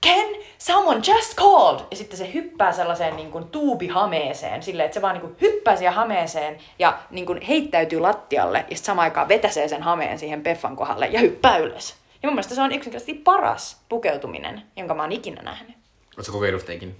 [0.00, 1.80] Ken, someone just called!
[1.90, 5.76] Ja sitten se hyppää sellaiseen niin kuin tuubihameeseen, silleen, että se vaan niin kuin hyppää
[5.76, 10.76] siihen hameeseen ja niin kuin heittäytyy lattialle ja samaan aikaan vetäsee sen hameen siihen Peffan
[10.76, 11.94] kohdalle ja hyppää ylös.
[12.22, 15.76] Ja mun mielestä se on yksinkertaisesti paras pukeutuminen, jonka mä oon ikinä nähnyt.
[16.16, 16.96] Oletko kokeillut teikin?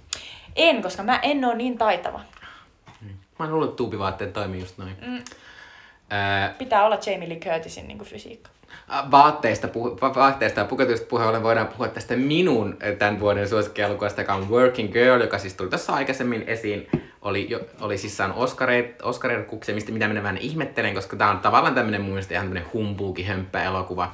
[0.55, 2.19] En, koska mä en oo niin taitava.
[3.39, 4.97] Mä luullut, että tuubivaatteet toimii just noin.
[5.01, 5.23] Mm.
[6.11, 8.49] Öö, Pitää olla Jamie Lee Curtisin niin fysiikka.
[9.11, 14.21] vaatteista, puhu, va- vaatteista ja pukeutumisesta puheen ollen voidaan puhua tästä minun tämän vuoden suosikkielokuvasta,
[14.21, 16.87] joka on Working Girl, joka siis tuli tässä aikaisemmin esiin.
[17.21, 18.37] Oli, jo, oli siis saanut
[19.03, 22.71] Oscareita mistä mitä minä vähän ihmettelen, koska tämä on tavallaan tämmöinen mun mielestä ihan tämmöinen
[22.73, 24.11] humbuuki hömppä elokuva.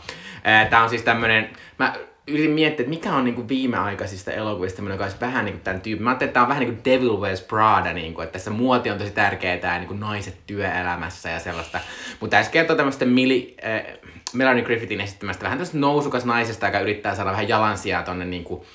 [0.70, 1.94] Tämä on siis tämmöinen, mä
[2.28, 6.04] yritin miettiä, että mikä on niinku viimeaikaisista elokuvista tämmöinen, joka olisi vähän niinku tämän tyyppi.
[6.04, 8.90] Mä ajattelin, että tämä on vähän niin kuin Devil Wears Prada, niinku, että tässä muoti
[8.92, 11.80] on tosi tärkeää ja niinku naiset työelämässä ja sellaista.
[12.20, 13.98] Mutta tässä kertoo tämmöistä Mili, äh,
[14.34, 18.66] Melanie Griffithin esittämästä vähän tämmöistä nousukas naisesta, joka yrittää saada vähän jalansijaa tonne niinku,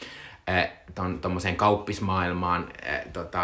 [0.48, 1.20] äh, ton,
[1.57, 2.68] kauppismaailmaan.
[2.86, 3.38] Äh, tota,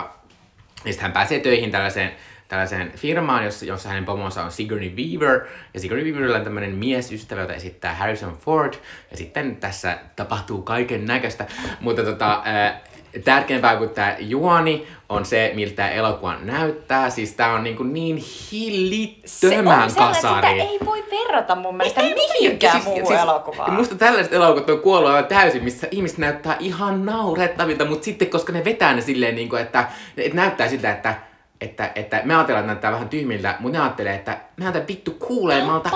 [0.84, 2.12] ja sitten hän pääsee töihin tällaiseen,
[2.48, 5.40] tällaiseen firmaan, jossa, jossa hänen pomonsa on Sigourney Weaver.
[5.74, 8.74] Ja Sigourney Weaverilla on tämmöinen miesystävä, jota esittää Harrison Ford.
[9.10, 11.46] Ja sitten tässä tapahtuu kaiken näköistä.
[11.80, 12.80] Mutta tota, ää,
[13.24, 17.10] tärkeämpää kuin tämä juoni on se, miltä tämä elokuva näyttää.
[17.10, 20.48] Siis tää on niinku niin hillittömän sellainen, että kasari.
[20.48, 23.72] sitä ei voi verrata mun mielestä Ei, ei, mihinkään siis- muuhun siis- elokuvaan.
[23.72, 28.52] Musta tällaiset elokuvat on kuollut aivan täysin, missä ihmiset näyttää ihan naurettavilta, mutta sitten koska
[28.52, 31.14] ne vetää ne silleen, niin kuin, että, että näyttää siltä, että
[31.60, 35.90] että, että me ajatellaan, että näyttää vähän tyhmiltä, mutta ne ajattelee, että näytä vittu kuulemalta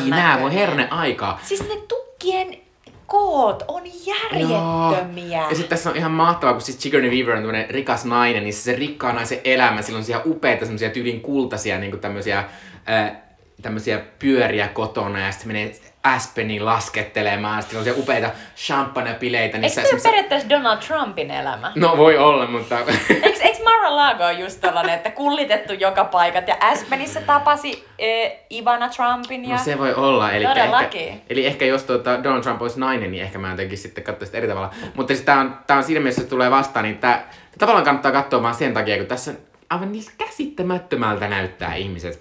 [0.00, 1.40] ikinä, voi herne aikaa.
[1.42, 2.56] Siis ne tukkien
[3.06, 5.42] koot on järjettömiä.
[5.42, 8.54] Ja sitten tässä on ihan mahtavaa, kun siis Sigourney Weaver on tämmönen rikas nainen, niin
[8.54, 12.44] se, se rikkaan naisen elämä, sillä on siellä upeita semmoisia tyylin kultaisia niin tämmöisiä
[13.62, 19.56] tämmöisiä pyöriä kotona ja sitten menee Aspeniin laskettelemaan, sitten on siellä upeita champagne-bileitä.
[19.56, 21.72] Eikö niissä tämä ole semmoisissa- periaatteessa Donald Trumpin elämä?
[21.74, 22.78] No voi olla, mutta...
[23.10, 28.88] Eikö, eikö Mar-a-Lago ole just tällainen, että kullitettu joka paikat ja Aspenissä tapasi äh, Ivana
[28.88, 29.56] Trumpin ja...
[29.56, 30.32] No se voi olla.
[30.32, 31.08] Eli Todellakin.
[31.08, 34.26] ehkä, eli ehkä jos tuota Donald Trump olisi nainen, niin ehkä mä jotenkin sitten katsoisin
[34.26, 34.70] sitä eri tavalla.
[34.94, 38.12] Mutta siis tää on, tää on siinä mielessä, se tulee vastaan, niin tää, tavallaan kannattaa
[38.12, 39.34] katsoa vaan sen takia, kun tässä
[39.70, 42.20] aivan niin käsittämättömältä näyttää ihmiset.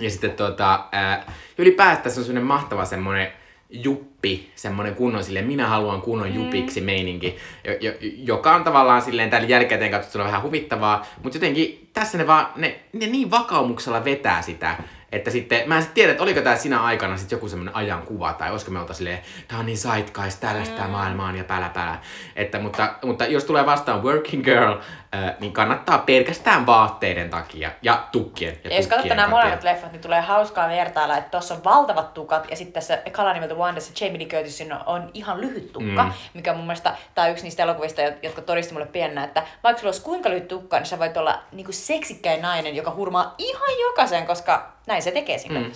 [0.00, 3.32] Ja sitten tota, ää, ylipäätään tässä on semmoinen mahtava semmoinen
[3.72, 9.30] juppi, semmoinen kunnon silleen, minä haluan kunnon jupiksi meininki, jo, jo, joka on tavallaan silleen
[9.30, 14.42] tällä jälkikäteen katsottuna vähän huvittavaa, mutta jotenkin tässä ne vaan, ne, ne niin vakaumuksella vetää
[14.42, 14.76] sitä,
[15.12, 18.32] että sitten, mä en sit tiedä, että oliko tää sinä aikana sit joku semmoinen ajankuva,
[18.32, 20.90] tai olisiko me olta silleen, tää on niin zeitgeist, tällaista mm.
[20.90, 21.98] maailmaa on ja pälä pälä.
[22.36, 24.72] Että, mutta, mutta jos tulee vastaan working girl,
[25.14, 28.58] äh, niin kannattaa pelkästään vaatteiden takia ja tukkien.
[28.64, 32.14] Ja, Ja jos tukkien nämä molemmat leffat, niin tulee hauskaa vertailla, että tuossa on valtavat
[32.14, 36.12] tukat ja sitten tässä Kala nimeltä Wandassa Jamie Lee Curtisin on, ihan lyhyt tukka, mm.
[36.34, 39.80] mikä mun mielestä tämä on yksi niistä elokuvista, jo- jotka todisti mulle pienenä, että vaikka
[39.80, 43.80] sulla olisi kuinka lyhyt tukka, niin sä voit olla niinku seksikkäin nainen, joka hurmaa ihan
[43.80, 45.72] jokaisen, koska näin se tekee siinä mm.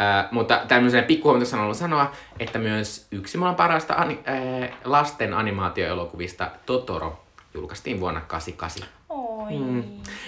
[0.00, 6.50] Äh, mutta tämmöisen pikkuhuomioon haluan sanoa, että myös yksi maailman parasta ani- äh, lasten animaatioelokuvista
[6.66, 8.88] Totoro julkaistiin vuonna 88.
[9.08, 9.58] Oi.
[9.58, 9.82] Mm.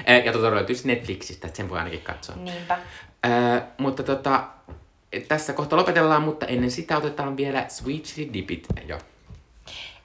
[0.09, 2.37] Äh, ja Totoro löytyy siis Netflixistä, että sen voi ainakin katsoa.
[2.37, 2.79] Niinpä.
[3.27, 4.45] Äh, mutta tota,
[5.29, 8.99] tässä kohta lopetellaan, mutta ennen sitä otetaan vielä Sweet Chili Dipit jo.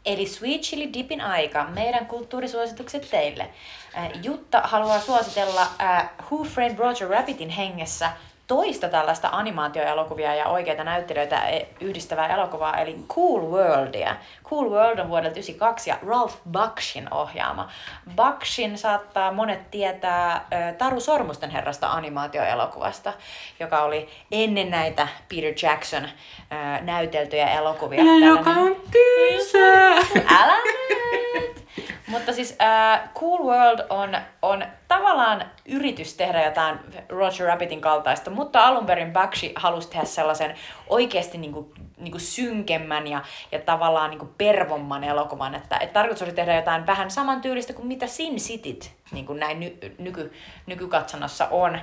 [0.05, 3.49] Eli Sweet Chili Dipin aika, meidän kulttuurisuositukset teille.
[3.97, 8.11] Äh, Jutta haluaa suositella äh, Who Framed Roger Rabbitin hengessä
[8.53, 14.15] toista tällaista animaatioelokuvia ja oikeita näyttelijöitä e- yhdistävää elokuvaa, eli Cool Worldia.
[14.43, 17.69] Cool World on vuodelta 1992 ja Ralph Bakshin ohjaama.
[18.15, 23.13] Bakshin saattaa monet tietää äh, Taru Sormusten herrasta animaatioelokuvasta,
[23.59, 28.03] joka oli ennen näitä Peter Jackson äh, näyteltyjä elokuvia.
[28.03, 29.95] Tällainen- tylsää!
[30.41, 31.52] Älä nyt!
[32.07, 38.65] Mutta siis äh, Cool World on, on tavallaan yritys tehdä jotain Roger Rabbitin kaltaista, mutta
[38.65, 40.55] alun perin Bakshi halusi tehdä sellaisen
[40.87, 45.55] oikeasti niinku, niinku synkemmän ja, ja tavallaan niinku pervomman elokuvan.
[45.55, 49.77] Että, et tarkoitus oli tehdä jotain vähän samantyylistä kuin mitä Sin Cityt niin näin ny,
[49.97, 50.33] nyky,
[50.65, 51.79] nykykatsonnassa on.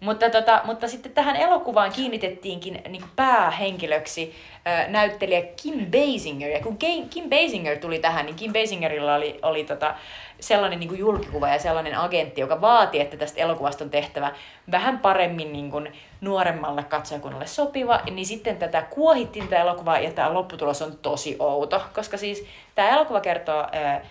[0.00, 4.34] Mutta, tota, mutta sitten tähän elokuvaan kiinnitettiinkin niin kuin päähenkilöksi
[4.66, 6.50] äh, näyttelijä Kim Basinger.
[6.50, 6.78] Ja kun
[7.10, 9.94] Kim Basinger tuli tähän, niin Kim Basingerilla oli, oli tota,
[10.40, 14.32] sellainen niin kuin julkikuva ja sellainen agentti, joka vaati, että tästä elokuvasta on tehtävä
[14.70, 18.00] vähän paremmin niin kuin nuoremmalle katsojakunnalle sopiva.
[18.10, 22.88] Niin sitten tätä kuohittiin tätä elokuvaa ja tämä lopputulos on tosi outo, koska siis tämä
[22.88, 24.02] elokuva kertoo äh,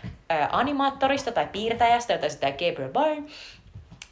[0.51, 3.29] animaattorista tai piirtäjästä, jota sitä Gabriel Byrne,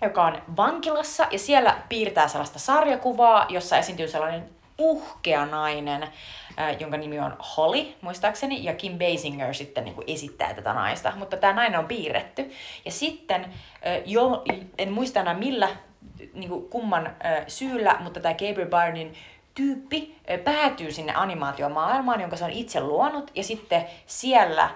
[0.03, 6.97] joka on vankilassa ja siellä piirtää sellaista sarjakuvaa, jossa esiintyy sellainen puhkea nainen, äh, jonka
[6.97, 11.13] nimi on Holly, muistaakseni, ja Kim Basinger sitten niin kuin esittää tätä naista.
[11.15, 12.51] Mutta tämä nainen on piirretty.
[12.85, 13.51] Ja sitten, äh,
[14.05, 14.43] jo,
[14.77, 15.69] en muista enää millä
[16.33, 19.13] niin kuin kumman äh, syyllä, mutta tämä Gabriel Byrnin
[19.55, 24.69] tyyppi päätyy sinne animaatiomaailmaan, jonka se on itse luonut, ja sitten siellä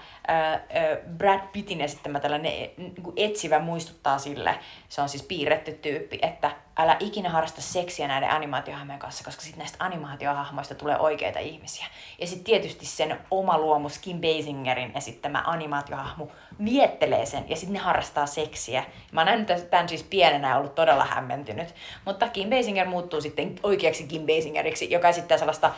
[1.17, 6.51] Brad Pittin esittämä tällainen niin kuin etsivä muistuttaa sille, se on siis piirretty tyyppi, että
[6.77, 11.85] älä ikinä harrasta seksiä näiden animaatiohahmojen kanssa, koska sitten näistä animaatiohahmoista tulee oikeita ihmisiä.
[12.19, 16.27] Ja sitten tietysti sen oma luomus Kim Basingerin esittämä animaatiohahmo
[16.65, 18.83] viettelee sen, ja sitten ne harrastaa seksiä.
[19.11, 21.75] Mä oon nähnyt tämän siis pienenä ja ollut todella hämmentynyt.
[22.05, 25.71] Mutta Kim Basinger muuttuu sitten oikeaksi Kim Basingeriksi, joka esittää sellaista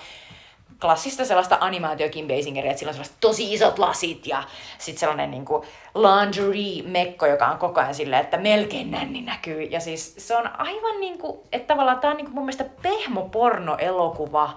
[0.82, 4.43] klassista sellaista animaatio Kim Basingeria, että sillä on sellaiset tosi isot lasit ja
[4.78, 9.62] sitten sellainen niinku lingerie-mekko, joka on koko ajan silleen, että melkein nänni näkyy.
[9.62, 14.49] Ja siis se on aivan niinku, että tavallaan tää on niinku mun mielestä pehmoporno-elokuva,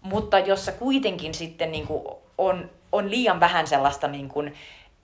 [0.00, 4.44] mutta jossa kuitenkin sitten niinku on, on liian vähän sellaista niinku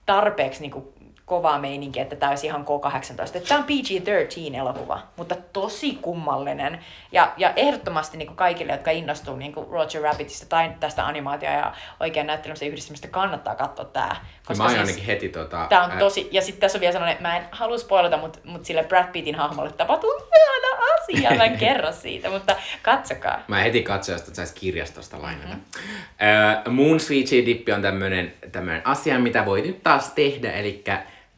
[0.05, 0.93] tarpeeksi niinku
[1.29, 3.47] kovaa meininkiä, että tämä olisi ihan K-18.
[3.47, 6.79] Tämä on PG-13-elokuva, mutta tosi kummallinen.
[7.11, 11.51] Ja, ja ehdottomasti niin kuin kaikille, jotka innostuu niin kuin Roger Rabbitista tai tästä animaatio-
[11.51, 14.15] ja oikean näyttelemistä yhdistämistä, kannattaa katsoa tämä.
[14.45, 15.65] Koska mä siis, heti tota...
[15.69, 18.39] Tämä on tosi, ja sitten tässä on vielä sellainen, että mä en halua spoilata, mutta,
[18.43, 23.39] mutta sille Brad Pittin hahmolle tapahtuu ihana asia, mä en kerro siitä, mutta katsokaa.
[23.47, 25.47] Mä heti katsoin, että saisi kirjastosta lainata.
[25.55, 26.67] Mm-hmm.
[26.67, 30.83] Uh, Moon Sweet Dippi on tämmönen, tämmönen asia, mitä voi nyt taas tehdä, eli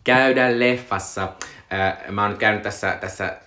[0.04, 1.30] käydä leffassa.
[2.10, 3.38] Mä oon nyt käynyt tässä, tässä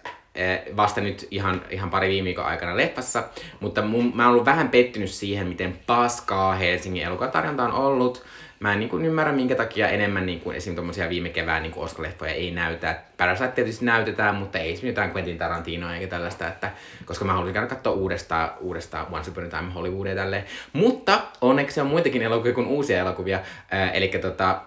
[0.76, 3.24] vasta nyt ihan, ihan pari viime viikon aikana leffassa,
[3.60, 8.24] mutta mun, mä oon ollut vähän pettynyt siihen, miten paskaa Helsingin elokuvatarjonta on ollut.
[8.60, 10.74] Mä en niin kuin ymmärrä, minkä takia enemmän niin kuin esim.
[10.74, 12.96] tuommoisia viime kevään niin Oscar-leffoja ei näytä.
[13.16, 16.70] Parasite tietysti näytetään, mutta ei esimerkiksi jotain Quentin Tarantinoa eikä tällaista, että,
[17.04, 20.44] koska mä haluaisin käydä katsoa uudestaan, uudestaan Once Upon a Time Hollywoodia tälleen.
[20.72, 23.40] Mutta onneksi on muitakin elokuvia kuin uusia elokuvia.
[23.74, 24.60] Äh, eli tota,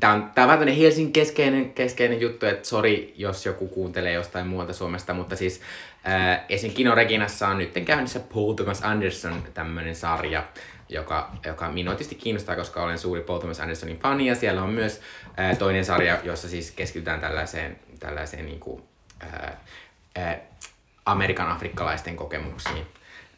[0.00, 4.46] Tämä on, tää on vähän Helsingin keskeinen, keskeinen juttu, että sori, jos joku kuuntelee jostain
[4.46, 5.60] muualta Suomesta, mutta siis
[6.04, 6.72] ää, esim.
[6.72, 10.44] Kino Reginassa on nyt käynnissä Paul Thomas Anderson tämmöinen sarja,
[10.88, 14.70] joka, joka minua tietysti kiinnostaa, koska olen suuri Paul Thomas Andersonin fani, ja siellä on
[14.70, 15.00] myös
[15.36, 18.82] ää, toinen sarja, jossa siis keskitytään tällaiseen, tällaiseen niin kuin,
[19.20, 20.40] ää,
[21.06, 22.86] Amerikan afrikkalaisten kokemuksiin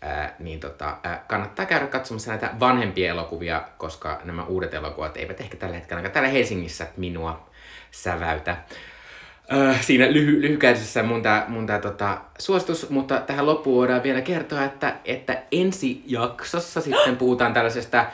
[0.03, 5.41] ää, niin tota, ää, kannattaa käydä katsomassa näitä vanhempia elokuvia, koska nämä uudet elokuvat eivät
[5.41, 7.51] ehkä tällä hetkellä ainakaan täällä Helsingissä minua
[7.91, 8.57] säväytä.
[9.53, 14.21] Öö, siinä lyhy- lyhykäisessä mun tää, mun tää tota, suositus, mutta tähän loppuun voidaan vielä
[14.21, 18.07] kertoa, että, että ensi jaksossa sitten puhutaan tällaisesta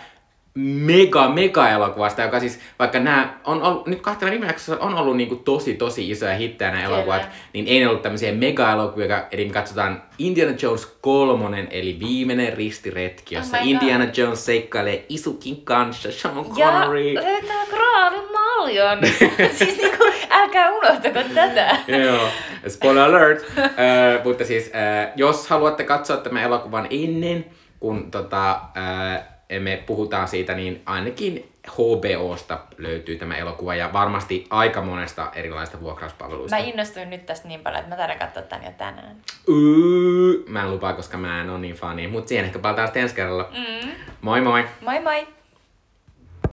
[0.60, 5.16] mega, mega elokuvasta, joka siis, vaikka nämä on ollut, nyt kahtena viime jaksossa on ollut
[5.16, 9.44] niinku tosi, tosi isoja hittejä nämä elokuvat, niin ei ne ollut tämmöisiä mega elokuvia, eli
[9.44, 14.14] me katsotaan Indiana Jones kolmonen, eli viimeinen ristiretki, jossa oh Indiana God.
[14.16, 17.12] Jones seikkailee Isukin kanssa, Sean Connery.
[17.12, 18.98] Ja löytää graavin maljon.
[19.58, 21.76] siis niinku, älkää unohtako tätä.
[22.04, 22.28] Joo,
[22.68, 23.38] spoiler alert.
[23.40, 27.44] uh, mutta siis, uh, jos haluatte katsoa tämän elokuvan ennen,
[27.80, 34.82] kun tota, uh, me puhutaan siitä, niin ainakin HBOsta löytyy tämä elokuva ja varmasti aika
[34.82, 36.56] monesta erilaista vuokrauspalveluista.
[36.56, 39.16] Mä innostuin nyt tästä niin paljon, että mä taidan katsoa tän jo tänään.
[39.48, 43.14] Uuu, mä en lupaa, koska mä en ole niin fani, mutta siihen ehkä palataan ensi
[43.14, 43.50] kerralla.
[43.52, 43.90] Mm.
[44.20, 44.64] Moi moi!
[44.80, 45.37] Moi moi!